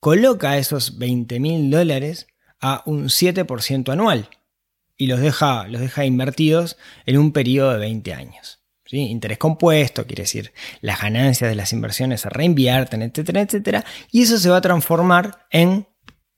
coloca 0.00 0.56
esos 0.56 0.98
20 0.98 1.40
mil 1.40 1.70
dólares 1.70 2.26
a 2.58 2.82
un 2.86 3.04
7% 3.04 3.92
anual 3.92 4.30
y 5.00 5.06
los 5.06 5.18
deja, 5.18 5.66
los 5.68 5.80
deja 5.80 6.04
invertidos 6.04 6.76
en 7.06 7.16
un 7.16 7.32
periodo 7.32 7.72
de 7.72 7.78
20 7.78 8.12
años? 8.12 8.60
¿Sí? 8.84 8.98
Interés 8.98 9.38
compuesto, 9.38 10.06
quiere 10.06 10.24
decir, 10.24 10.52
las 10.82 11.00
ganancias 11.00 11.48
de 11.48 11.56
las 11.56 11.72
inversiones 11.72 12.20
se 12.20 12.28
reinvierten, 12.28 13.00
etcétera, 13.00 13.40
etcétera, 13.40 13.84
y 14.10 14.22
eso 14.22 14.36
se 14.36 14.50
va 14.50 14.58
a 14.58 14.60
transformar 14.60 15.46
en 15.50 15.88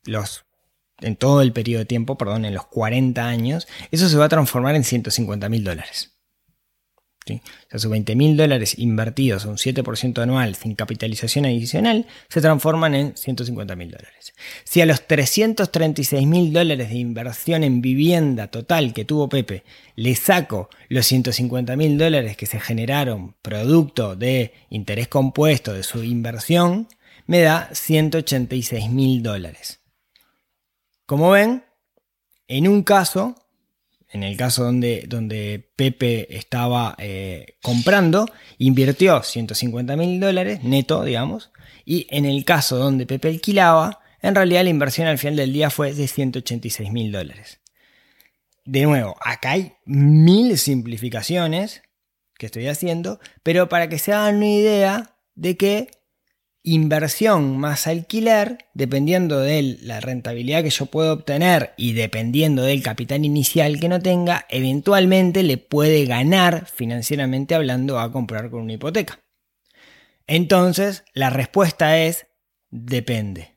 los 0.05 0.44
en 1.01 1.16
todo 1.16 1.42
el 1.42 1.53
periodo 1.53 1.81
de 1.81 1.87
tiempo, 1.87 2.16
perdón, 2.16 2.44
en 2.44 2.55
los 2.55 2.66
40 2.66 3.27
años, 3.27 3.66
eso 3.90 4.09
se 4.09 4.16
va 4.16 4.27
a 4.27 4.29
transformar 4.29 4.77
en 4.77 4.85
150 4.85 5.48
mil 5.48 5.64
dólares. 5.64 6.12
O 7.24 7.70
sea, 7.70 7.78
sus 7.78 7.90
20 7.90 8.16
mil 8.16 8.37
dólares 8.37 8.78
invertidos 8.78 9.44
a 9.44 9.48
un 9.48 9.56
7% 9.56 10.22
anual 10.22 10.54
sin 10.56 10.74
capitalización 10.74 11.44
adicional 11.46 12.06
se 12.28 12.40
transforman 12.40 12.94
en 12.94 13.16
150 13.16 13.76
mil 13.76 13.90
dólares. 13.90 14.35
Si 14.64 14.80
a 14.80 14.87
los 14.87 15.06
336 15.06 16.26
mil 16.26 16.52
dólares 16.52 16.88
de 16.88 16.96
inversión 16.96 17.62
en 17.62 17.80
vivienda 17.80 18.48
total 18.48 18.92
que 18.92 19.04
tuvo 19.04 19.28
Pepe 19.28 19.62
le 19.94 20.14
saco 20.14 20.68
los 20.88 21.06
150 21.06 21.76
mil 21.76 21.96
dólares 21.96 22.37
que 22.37 22.46
se 22.46 22.58
generaron 22.58 23.37
producto 23.42 24.16
de 24.16 24.52
interés 24.70 25.08
compuesto 25.08 25.72
de 25.72 25.82
su 25.82 26.02
inversión, 26.02 26.88
me 27.26 27.40
da 27.40 27.68
186 27.72 28.90
mil 28.90 29.22
dólares. 29.22 29.80
Como 31.06 31.30
ven, 31.30 31.64
en 32.48 32.68
un 32.68 32.82
caso, 32.82 33.37
en 34.12 34.22
el 34.22 34.37
caso 34.37 34.64
donde, 34.64 35.05
donde 35.09 35.70
Pepe 35.75 36.37
estaba 36.37 36.94
eh, 36.98 37.57
comprando, 37.62 38.27
invirtió 38.59 39.22
150 39.22 39.96
mil 39.96 40.20
dólares 40.20 40.62
neto, 40.62 41.03
digamos, 41.03 41.51
y 41.85 42.07
en 42.11 42.27
el 42.27 42.44
caso 42.44 42.77
donde 42.77 43.07
Pepe 43.07 43.29
alquilaba, 43.29 44.01
en 44.20 44.35
realidad 44.35 44.64
la 44.64 44.70
inversión 44.70 45.09
al 45.09 45.18
final 45.18 45.37
del 45.37 45.53
día 45.53 45.70
fue 45.70 45.94
de 45.94 46.07
186 46.07 46.92
mil 46.92 47.11
dólares. 47.11 47.61
De 48.64 48.83
nuevo, 48.83 49.16
acá 49.20 49.53
hay 49.53 49.72
mil 49.87 50.59
simplificaciones 50.59 51.83
que 52.38 52.46
estoy 52.46 52.68
haciendo, 52.68 53.18
pero 53.42 53.68
para 53.68 53.88
que 53.88 53.98
se 53.98 54.12
hagan 54.12 54.37
una 54.37 54.46
idea 54.46 55.16
de 55.35 55.57
que 55.57 55.90
inversión 56.62 57.59
más 57.59 57.87
alquiler, 57.87 58.66
dependiendo 58.75 59.40
de 59.40 59.79
la 59.83 60.01
rentabilidad 60.01 60.62
que 60.62 60.70
yo 60.70 60.87
puedo 60.87 61.12
obtener 61.12 61.72
y 61.77 61.92
dependiendo 61.92 62.62
del 62.62 62.83
capital 62.83 63.25
inicial 63.25 63.81
que 63.81 63.88
no 63.88 64.01
tenga, 64.01 64.46
eventualmente 64.48 65.42
le 65.42 65.59
puede 65.59 66.05
ganar 66.05 66.66
financieramente 66.66 67.55
hablando 67.55 67.98
a 67.98 68.12
comprar 68.12 68.51
con 68.51 68.62
una 68.62 68.75
hipoteca. 68.75 69.20
Entonces, 70.27 71.05
la 71.14 71.31
respuesta 71.31 71.98
es 71.98 72.27
depende. 72.70 73.51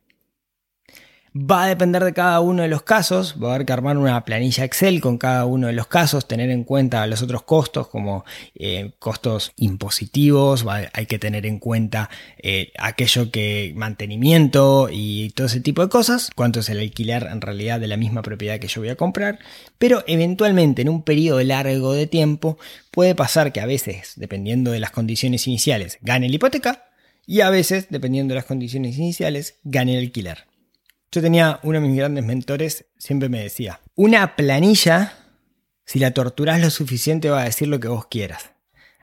Va 1.38 1.66
a 1.66 1.68
depender 1.68 2.02
de 2.06 2.14
cada 2.14 2.40
uno 2.40 2.62
de 2.62 2.70
los 2.70 2.84
casos, 2.84 3.36
va 3.44 3.52
a 3.52 3.56
haber 3.56 3.66
que 3.66 3.74
armar 3.74 3.98
una 3.98 4.24
planilla 4.24 4.64
Excel 4.64 5.02
con 5.02 5.18
cada 5.18 5.44
uno 5.46 5.68
de 5.68 5.74
los 5.74 5.88
casos, 5.88 6.30
tener 6.30 6.50
en 6.50 6.64
cuenta 6.64 7.06
los 7.08 7.22
otros 7.22 7.44
costos 7.44 7.90
como 7.90 8.24
eh, 8.56 8.92
costos 9.00 9.52
impositivos, 9.58 10.66
hay 10.94 11.06
que 11.08 11.20
tener 11.20 11.46
en 11.46 11.60
cuenta 11.60 12.10
eh, 12.38 12.72
aquello 12.78 13.32
que 13.32 13.74
mantenimiento 13.76 14.88
y 14.90 15.32
todo 15.32 15.48
ese 15.48 15.60
tipo 15.60 15.82
de 15.82 15.90
cosas, 15.90 16.30
cuánto 16.34 16.62
es 16.62 16.70
el 16.70 16.80
alquiler 16.80 17.28
en 17.30 17.42
realidad 17.42 17.82
de 17.82 17.88
la 17.88 17.98
misma 17.98 18.22
propiedad 18.22 18.58
que 18.58 18.70
yo 18.70 18.80
voy 18.80 18.90
a 18.90 18.96
comprar, 18.96 19.40
pero 19.78 20.06
eventualmente 20.08 20.84
en 20.84 20.90
un 20.90 21.04
periodo 21.04 21.44
largo 21.44 21.92
de 21.92 22.08
tiempo 22.08 22.58
puede 22.92 23.14
pasar 23.14 23.52
que 23.52 23.60
a 23.60 23.66
veces, 23.66 24.14
dependiendo 24.16 24.72
de 24.72 24.80
las 24.80 24.92
condiciones 24.92 25.48
iniciales, 25.48 25.98
gane 26.00 26.30
la 26.30 26.36
hipoteca. 26.36 26.86
Y 27.28 27.42
a 27.42 27.50
veces, 27.50 27.88
dependiendo 27.90 28.34
de 28.34 28.36
las 28.36 28.46
condiciones 28.46 28.98
iniciales, 28.98 29.58
gane 29.64 29.98
el 29.98 30.06
alquiler. 30.06 30.46
Yo 31.16 31.22
tenía 31.22 31.62
uno 31.64 31.80
de 31.80 31.88
mis 31.88 31.96
grandes 31.96 32.26
mentores, 32.26 32.88
siempre 32.98 33.30
me 33.30 33.42
decía, 33.42 33.80
una 33.96 34.36
planilla, 34.36 35.14
si 35.86 35.98
la 35.98 36.12
torturas 36.12 36.60
lo 36.60 36.70
suficiente 36.70 37.30
va 37.30 37.40
a 37.40 37.46
decir 37.46 37.70
lo 37.70 37.80
que 37.80 37.88
vos 37.88 38.08
quieras. 38.08 38.52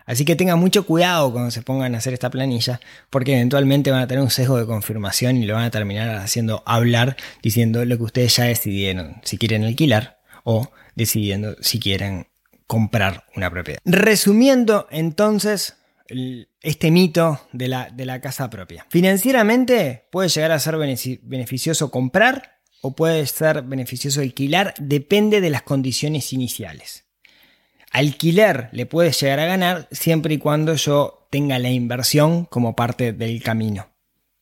Así 0.05 0.27
que 0.27 0.37
tengan 0.37 0.59
mucho 0.59 0.85
cuidado 0.85 1.33
cuando 1.33 1.51
se 1.51 1.62
pongan 1.62 1.94
a 1.94 1.98
hacer 1.98 2.12
esta 2.12 2.29
planilla, 2.29 2.81
porque 3.09 3.33
eventualmente 3.33 3.90
van 3.90 4.03
a 4.03 4.07
tener 4.07 4.22
un 4.22 4.29
sesgo 4.29 4.59
de 4.59 4.66
confirmación 4.66 5.38
y 5.38 5.46
lo 5.46 5.55
van 5.55 5.64
a 5.64 5.70
terminar 5.70 6.16
haciendo 6.16 6.62
hablar 6.66 7.16
diciendo 7.42 7.83
lo 7.87 7.96
que 7.96 8.03
ustedes 8.03 8.37
ya 8.37 8.44
decidieron, 8.44 9.22
si 9.25 9.38
quieren 9.38 9.64
alquilar 9.64 10.20
o 10.44 10.70
decidiendo 10.94 11.57
si 11.62 11.81
quieren 11.81 12.27
comprar 12.66 13.25
una 13.35 13.51
propiedad. 13.51 13.81
Resumiendo 13.87 14.87
entonces, 14.90 15.77
este 16.61 16.90
mito 16.90 17.40
de 17.53 17.68
la, 17.68 17.90
de 17.90 18.05
la 18.05 18.20
casa 18.20 18.51
propia. 18.51 18.87
Financieramente 18.88 20.09
puede 20.11 20.29
llegar 20.29 20.53
a 20.53 20.59
ser 20.59 20.77
beneficioso 20.77 21.90
comprar 21.90 22.61
o 22.83 22.94
puede 22.94 23.25
ser 23.27 23.62
beneficioso 23.62 24.20
alquilar, 24.20 24.75
depende 24.79 25.40
de 25.40 25.51
las 25.51 25.62
condiciones 25.62 26.33
iniciales. 26.33 27.05
Alquiler 27.92 28.68
le 28.72 28.87
puede 28.87 29.12
llegar 29.12 29.38
a 29.38 29.46
ganar 29.46 29.88
siempre 29.92 30.35
y 30.35 30.38
cuando 30.38 30.75
yo 30.75 31.29
tenga 31.31 31.59
la 31.59 31.70
inversión 31.70 32.44
como 32.46 32.75
parte 32.75 33.12
del 33.12 33.42
camino. 33.42 33.88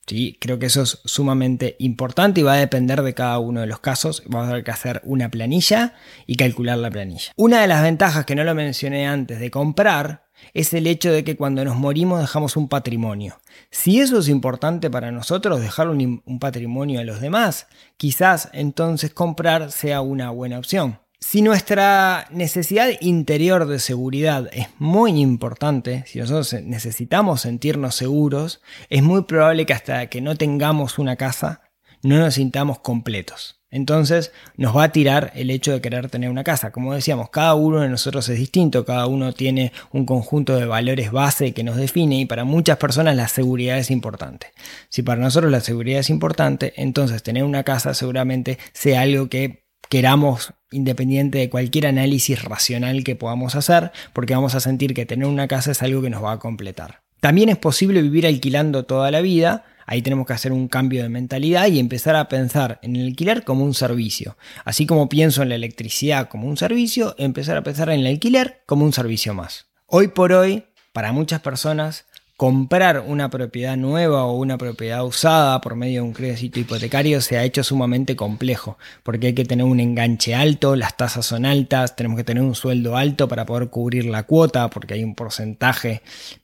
¿Sí? 0.06 0.38
Creo 0.40 0.59
que 0.59 0.66
eso 0.66 0.83
es 0.83 1.00
sumamente 1.04 1.76
importante 1.78 2.40
y 2.40 2.42
va 2.42 2.54
a 2.54 2.59
depender 2.59 3.02
de 3.02 3.14
cada 3.14 3.38
uno 3.38 3.61
de 3.61 3.66
los 3.66 3.78
casos. 3.78 4.24
Vamos 4.26 4.46
a 4.46 4.50
tener 4.50 4.64
que 4.64 4.70
hacer 4.72 5.00
una 5.04 5.30
planilla 5.30 5.94
y 6.26 6.35
calcular 6.35 6.78
la 6.78 6.90
planilla. 6.90 7.33
Una 7.37 7.61
de 7.61 7.68
las 7.68 7.83
ventajas 7.83 8.24
que 8.24 8.35
no 8.35 8.42
lo 8.42 8.54
mencioné 8.54 9.06
antes 9.06 9.38
de 9.38 9.50
comprar 9.52 10.24
es 10.55 10.72
el 10.74 10.87
hecho 10.87 11.12
de 11.12 11.24
que 11.24 11.37
cuando 11.37 11.64
nos 11.64 11.76
morimos 11.76 12.20
dejamos 12.20 12.57
un 12.57 12.68
patrimonio. 12.68 13.38
Si 13.70 14.00
eso 14.00 14.18
es 14.18 14.29
importante 14.29 14.90
para 14.90 15.12
nosotros, 15.12 15.61
dejar 15.61 15.88
un, 15.88 16.22
patrimonio 16.40 17.00
a 17.00 17.05
los 17.05 17.20
demás, 17.20 17.66
quizás 17.96 18.48
entonces 18.53 19.12
comprar 19.12 19.72
sea 19.72 20.00
una 20.00 20.31
buena 20.31 20.59
opción. 20.59 20.98
Si 21.18 21.42
nuestra 21.42 22.26
necesidad 22.31 22.88
interior 23.00 23.66
de 23.66 23.79
seguridad 23.79 24.48
es 24.53 24.68
muy 24.79 25.20
importante, 25.20 26.05
si 26.07 26.18
nosotros 26.18 26.55
necesitamos 26.62 27.42
sentirnos 27.42 27.94
seguros, 27.94 28.62
es 28.88 29.03
muy 29.03 29.24
probable 29.24 29.66
que 29.66 29.74
hasta 29.74 30.07
que 30.07 30.22
no 30.22 30.37
tengamos 30.37 30.98
una 30.98 31.16
casa, 31.16 31.61
no 32.03 32.18
nos 32.18 32.35
sintamos 32.35 32.79
completos. 32.79 33.60
Entonces 33.70 34.33
nos 34.56 34.76
va 34.76 34.85
a 34.85 34.92
tirar 34.92 35.33
el 35.35 35.50
hecho 35.50 35.72
de 35.72 35.80
querer 35.80 36.11
tener 36.11 36.30
una 36.30 36.44
casa. 36.44 36.72
Como 36.72 36.94
decíamos, 36.94 37.30
cada 37.30 37.54
uno 37.54 37.80
de 37.80 37.88
nosotros 37.88 38.28
es 38.28 38.38
distinto, 38.38 38.85
cada 38.85 39.06
uno 39.06 39.33
tiene 39.33 39.72
un 39.92 40.06
conjunto 40.06 40.56
de 40.56 40.66
valores 40.66 41.12
base 41.12 41.52
que 41.52 41.62
nos 41.62 41.76
define 41.76 42.20
y 42.20 42.26
para 42.26 42.44
muchas 42.44 42.78
personas 42.78 43.16
la 43.16 43.28
seguridad 43.28 43.78
es 43.78 43.90
importante. 43.90 44.48
Si 44.88 45.02
para 45.02 45.20
nosotros 45.20 45.52
la 45.52 45.61
seguridad 45.61 46.00
es 46.00 46.11
importante, 46.11 46.72
entonces 46.76 47.22
tener 47.22 47.44
una 47.44 47.62
casa 47.62 47.94
seguramente 47.94 48.59
sea 48.72 49.02
algo 49.02 49.28
que 49.28 49.64
queramos 49.88 50.54
independiente 50.70 51.38
de 51.38 51.50
cualquier 51.50 51.87
análisis 51.87 52.42
racional 52.44 53.02
que 53.02 53.16
podamos 53.16 53.56
hacer, 53.56 53.90
porque 54.12 54.35
vamos 54.35 54.54
a 54.54 54.61
sentir 54.61 54.94
que 54.94 55.06
tener 55.06 55.26
una 55.26 55.48
casa 55.48 55.72
es 55.72 55.83
algo 55.83 56.00
que 56.00 56.11
nos 56.11 56.22
va 56.22 56.33
a 56.33 56.38
completar. 56.38 57.02
También 57.20 57.48
es 57.50 57.59
posible 57.59 58.00
vivir 58.00 58.26
alquilando 58.26 58.85
toda 58.85 59.11
la 59.11 59.20
vida, 59.20 59.64
Ahí 59.90 60.03
tenemos 60.03 60.24
que 60.24 60.35
hacer 60.35 60.53
un 60.53 60.68
cambio 60.68 61.03
de 61.03 61.09
mentalidad 61.09 61.66
y 61.66 61.81
empezar 61.81 62.14
a 62.14 62.29
pensar 62.29 62.79
en 62.83 62.94
el 62.94 63.09
alquiler 63.09 63.42
como 63.42 63.64
un 63.64 63.74
servicio. 63.74 64.37
Así 64.64 64.87
como 64.87 65.09
pienso 65.09 65.42
en 65.42 65.48
la 65.48 65.57
electricidad 65.57 66.29
como 66.29 66.46
un 66.46 66.57
servicio, 66.57 67.16
empezar 67.18 67.57
a 67.57 67.64
pensar 67.64 67.90
en 67.90 67.98
el 67.98 68.07
alquiler 68.07 68.62
como 68.66 68.85
un 68.85 68.92
servicio 68.92 69.35
más. 69.35 69.66
Hoy 69.87 70.07
por 70.07 70.33
hoy, 70.33 70.62
para 70.92 71.11
muchas 71.11 71.40
personas, 71.40 72.07
comprar 72.37 73.00
una 73.00 73.31
propiedad 73.31 73.76
nueva 73.76 74.26
o 74.26 74.37
una 74.37 74.59
propiedad 74.59 75.05
usada 75.05 75.61
por 75.61 75.74
medio 75.74 76.03
de 76.03 76.07
un 76.07 76.12
crédito 76.12 76.61
hipotecario 76.61 77.20
se 77.20 77.37
ha 77.37 77.42
hecho 77.42 77.64
sumamente 77.64 78.14
complejo, 78.14 78.79
porque 79.03 79.26
hay 79.26 79.35
que 79.35 79.44
tener 79.44 79.66
un 79.66 79.81
enganche 79.81 80.37
alto, 80.37 80.76
las 80.76 80.96
tasas 80.96 81.26
son 81.26 81.44
altas, 81.44 81.96
tenemos 81.96 82.16
que 82.16 82.24
tener 82.24 82.44
un 82.44 82.55
sueldo 82.55 82.96
alto 82.96 83.26
para 83.26 83.44
poder 83.44 83.70
cubrir 83.70 84.05
la 84.05 84.22
cuota, 84.22 84.70
porque 84.70 84.94
hay 84.94 85.03
un 85.03 85.16
porcentaje 85.16 86.03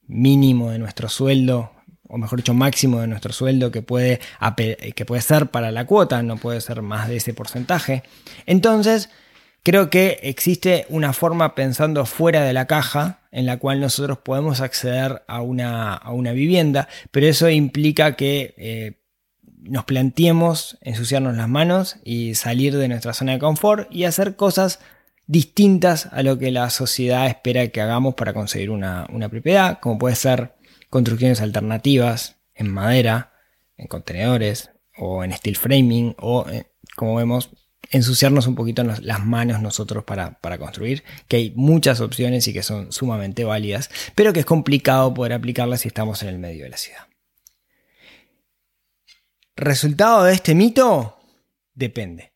mínimo 0.09 0.73
de 0.73 0.81
nuestro 0.81 1.09
sueldo 1.09 1.76
o 2.09 2.19
mejor 2.19 2.39
dicho, 2.39 2.55
máximo 2.55 3.01
de 3.01 3.07
nuestro 3.07 3.33
sueldo 3.33 3.71
que 3.71 3.83
puede, 3.83 4.21
que 4.95 5.05
puede 5.05 5.23
ser 5.23 5.49
para 5.49 5.71
la 5.71 5.87
cuota, 5.87 6.23
no 6.23 6.37
puede 6.37 6.61
ser 6.61 6.83
más 6.83 7.09
de 7.09 7.17
ese 7.17 7.35
porcentaje. 7.35 8.03
Entonces, 8.47 9.11
creo 9.63 9.91
que 9.91 10.21
existe 10.23 10.87
una 10.89 11.13
forma 11.13 11.55
pensando 11.55 12.07
fuera 12.07 12.43
de 12.43 12.53
la 12.53 12.67
caja 12.67 13.21
en 13.33 13.47
la 13.47 13.59
cual 13.59 13.81
nosotros 13.81 14.19
podemos 14.19 14.61
acceder 14.61 15.23
a 15.27 15.43
una, 15.43 15.95
a 15.95 16.13
una 16.13 16.33
vivienda, 16.33 16.89
pero 17.11 17.27
eso 17.27 17.51
implica 17.51 18.17
que 18.17 18.55
eh, 18.57 19.01
nos 19.63 19.85
planteemos 19.85 20.79
ensuciarnos 20.81 21.37
las 21.37 21.49
manos 21.49 21.97
y 22.05 22.35
salir 22.35 22.77
de 22.77 22.89
nuestra 22.89 23.13
zona 23.13 23.33
de 23.33 23.39
confort 23.39 23.93
y 23.93 24.05
hacer 24.05 24.37
cosas 24.37 24.79
distintas 25.27 26.07
a 26.13 26.23
lo 26.23 26.39
que 26.39 26.51
la 26.51 26.71
sociedad 26.71 27.27
espera 27.27 27.67
que 27.69 27.81
hagamos 27.81 28.15
para 28.15 28.33
conseguir 28.33 28.71
una, 28.71 29.07
una 29.13 29.29
propiedad, 29.29 29.81
como 29.81 29.99
puede 29.99 30.15
ser 30.15 30.53
construcciones 30.89 31.41
alternativas 31.41 32.37
en 32.55 32.71
madera, 32.71 33.33
en 33.77 33.87
contenedores 33.87 34.71
o 34.97 35.25
en 35.25 35.33
steel 35.33 35.57
framing 35.57 36.15
o, 36.19 36.49
eh, 36.49 36.67
como 36.97 37.17
vemos, 37.17 37.51
ensuciarnos 37.91 38.47
un 38.47 38.55
poquito 38.55 38.83
las 38.83 39.25
manos 39.25 39.61
nosotros 39.61 40.05
para, 40.05 40.39
para, 40.41 40.59
construir, 40.59 41.05
que 41.29 41.37
hay 41.37 41.53
muchas 41.55 42.01
opciones 42.01 42.49
y 42.49 42.53
que 42.53 42.63
son 42.63 42.93
sumamente 42.93 43.45
válidas, 43.45 43.91
pero 44.15 44.33
que 44.33 44.41
es 44.41 44.47
complicado 44.47 45.15
poder 45.15 45.33
aplicarlas 45.33 45.83
si 45.83 45.89
estamos 45.89 46.23
en 46.23 46.31
el 46.31 46.39
medio 46.39 46.65
de 46.65 46.71
la 46.71 46.77
ciudad. 46.77 47.07
Resultado 49.55 50.25
de 50.25 50.35
este 50.35 50.55
mito, 50.55 51.19
depende. 51.75 52.33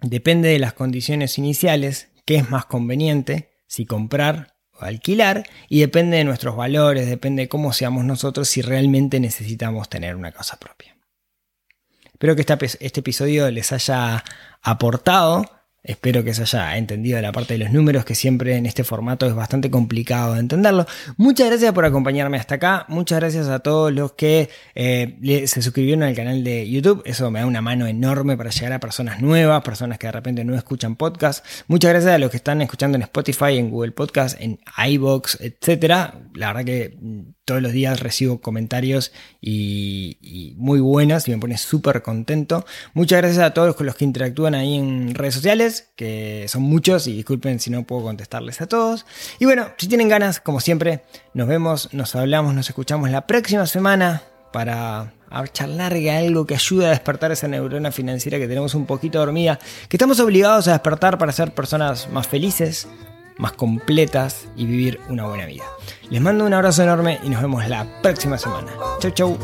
Depende 0.00 0.48
de 0.48 0.58
las 0.58 0.74
condiciones 0.74 1.38
iniciales, 1.38 2.08
qué 2.24 2.36
es 2.36 2.50
más 2.50 2.66
conveniente, 2.66 3.50
si 3.66 3.84
comprar 3.84 4.57
alquilar, 4.80 5.48
y 5.68 5.80
depende 5.80 6.16
de 6.18 6.24
nuestros 6.24 6.56
valores, 6.56 7.08
depende 7.08 7.42
de 7.42 7.48
cómo 7.48 7.72
seamos 7.72 8.04
nosotros, 8.04 8.48
si 8.48 8.62
realmente 8.62 9.20
necesitamos 9.20 9.88
tener 9.88 10.16
una 10.16 10.32
casa 10.32 10.58
propia. 10.58 10.96
Espero 12.06 12.34
que 12.34 12.42
este 12.42 13.00
episodio 13.00 13.50
les 13.50 13.72
haya 13.72 14.24
aportado 14.62 15.57
Espero 15.88 16.22
que 16.22 16.34
se 16.34 16.42
haya 16.42 16.76
entendido 16.76 17.18
la 17.22 17.32
parte 17.32 17.54
de 17.54 17.64
los 17.64 17.72
números, 17.72 18.04
que 18.04 18.14
siempre 18.14 18.56
en 18.56 18.66
este 18.66 18.84
formato 18.84 19.24
es 19.24 19.34
bastante 19.34 19.70
complicado 19.70 20.34
de 20.34 20.40
entenderlo. 20.40 20.86
Muchas 21.16 21.48
gracias 21.48 21.72
por 21.72 21.86
acompañarme 21.86 22.36
hasta 22.36 22.56
acá. 22.56 22.84
Muchas 22.88 23.20
gracias 23.20 23.48
a 23.48 23.60
todos 23.60 23.90
los 23.90 24.12
que 24.12 24.50
eh, 24.74 25.46
se 25.46 25.62
suscribieron 25.62 26.02
al 26.02 26.14
canal 26.14 26.44
de 26.44 26.68
YouTube. 26.68 27.00
Eso 27.06 27.30
me 27.30 27.40
da 27.40 27.46
una 27.46 27.62
mano 27.62 27.86
enorme 27.86 28.36
para 28.36 28.50
llegar 28.50 28.74
a 28.74 28.80
personas 28.80 29.22
nuevas, 29.22 29.62
personas 29.62 29.98
que 29.98 30.08
de 30.08 30.12
repente 30.12 30.44
no 30.44 30.54
escuchan 30.54 30.94
podcast. 30.94 31.42
Muchas 31.68 31.90
gracias 31.92 32.12
a 32.12 32.18
los 32.18 32.30
que 32.30 32.36
están 32.36 32.60
escuchando 32.60 32.96
en 32.96 33.02
Spotify, 33.02 33.56
en 33.56 33.70
Google 33.70 33.92
Podcast, 33.92 34.38
en 34.42 34.60
iBox, 34.86 35.38
etc. 35.40 36.12
La 36.34 36.48
verdad 36.48 36.66
que 36.66 36.98
mm, 37.00 37.20
todos 37.48 37.62
los 37.62 37.72
días 37.72 38.00
recibo 38.00 38.42
comentarios 38.42 39.10
y, 39.40 40.54
muy 40.58 40.80
buenas 40.80 41.26
y 41.28 41.30
me 41.30 41.38
pone 41.38 41.56
súper 41.56 42.02
contento. 42.02 42.66
Muchas 42.92 43.22
gracias 43.22 43.42
a 43.42 43.54
todos 43.54 43.74
los 43.80 43.94
que 43.94 44.04
interactúan 44.04 44.54
ahí 44.54 44.74
en 44.74 45.14
redes 45.14 45.34
sociales, 45.34 45.77
que 45.96 46.46
son 46.48 46.62
muchos 46.62 47.06
y 47.06 47.16
disculpen 47.16 47.60
si 47.60 47.70
no 47.70 47.84
puedo 47.84 48.02
contestarles 48.02 48.60
a 48.60 48.66
todos. 48.66 49.06
Y 49.38 49.44
bueno, 49.44 49.68
si 49.76 49.88
tienen 49.88 50.08
ganas, 50.08 50.40
como 50.40 50.60
siempre, 50.60 51.02
nos 51.34 51.48
vemos, 51.48 51.92
nos 51.92 52.14
hablamos, 52.14 52.54
nos 52.54 52.68
escuchamos 52.68 53.10
la 53.10 53.26
próxima 53.26 53.66
semana 53.66 54.22
para 54.52 55.12
charlar 55.52 55.94
de 55.94 56.10
algo 56.10 56.46
que 56.46 56.54
ayude 56.54 56.86
a 56.86 56.90
despertar 56.90 57.32
esa 57.32 57.48
neurona 57.48 57.92
financiera 57.92 58.38
que 58.38 58.48
tenemos 58.48 58.74
un 58.74 58.86
poquito 58.86 59.18
dormida, 59.18 59.58
que 59.88 59.96
estamos 59.96 60.20
obligados 60.20 60.68
a 60.68 60.72
despertar 60.72 61.18
para 61.18 61.32
ser 61.32 61.52
personas 61.52 62.08
más 62.10 62.26
felices, 62.26 62.88
más 63.36 63.52
completas 63.52 64.46
y 64.56 64.66
vivir 64.66 65.00
una 65.08 65.26
buena 65.26 65.46
vida. 65.46 65.64
Les 66.10 66.20
mando 66.20 66.44
un 66.44 66.54
abrazo 66.54 66.82
enorme 66.82 67.20
y 67.22 67.28
nos 67.28 67.42
vemos 67.42 67.66
la 67.68 67.86
próxima 68.02 68.38
semana. 68.38 68.72
Chau, 69.00 69.10
chau. 69.12 69.38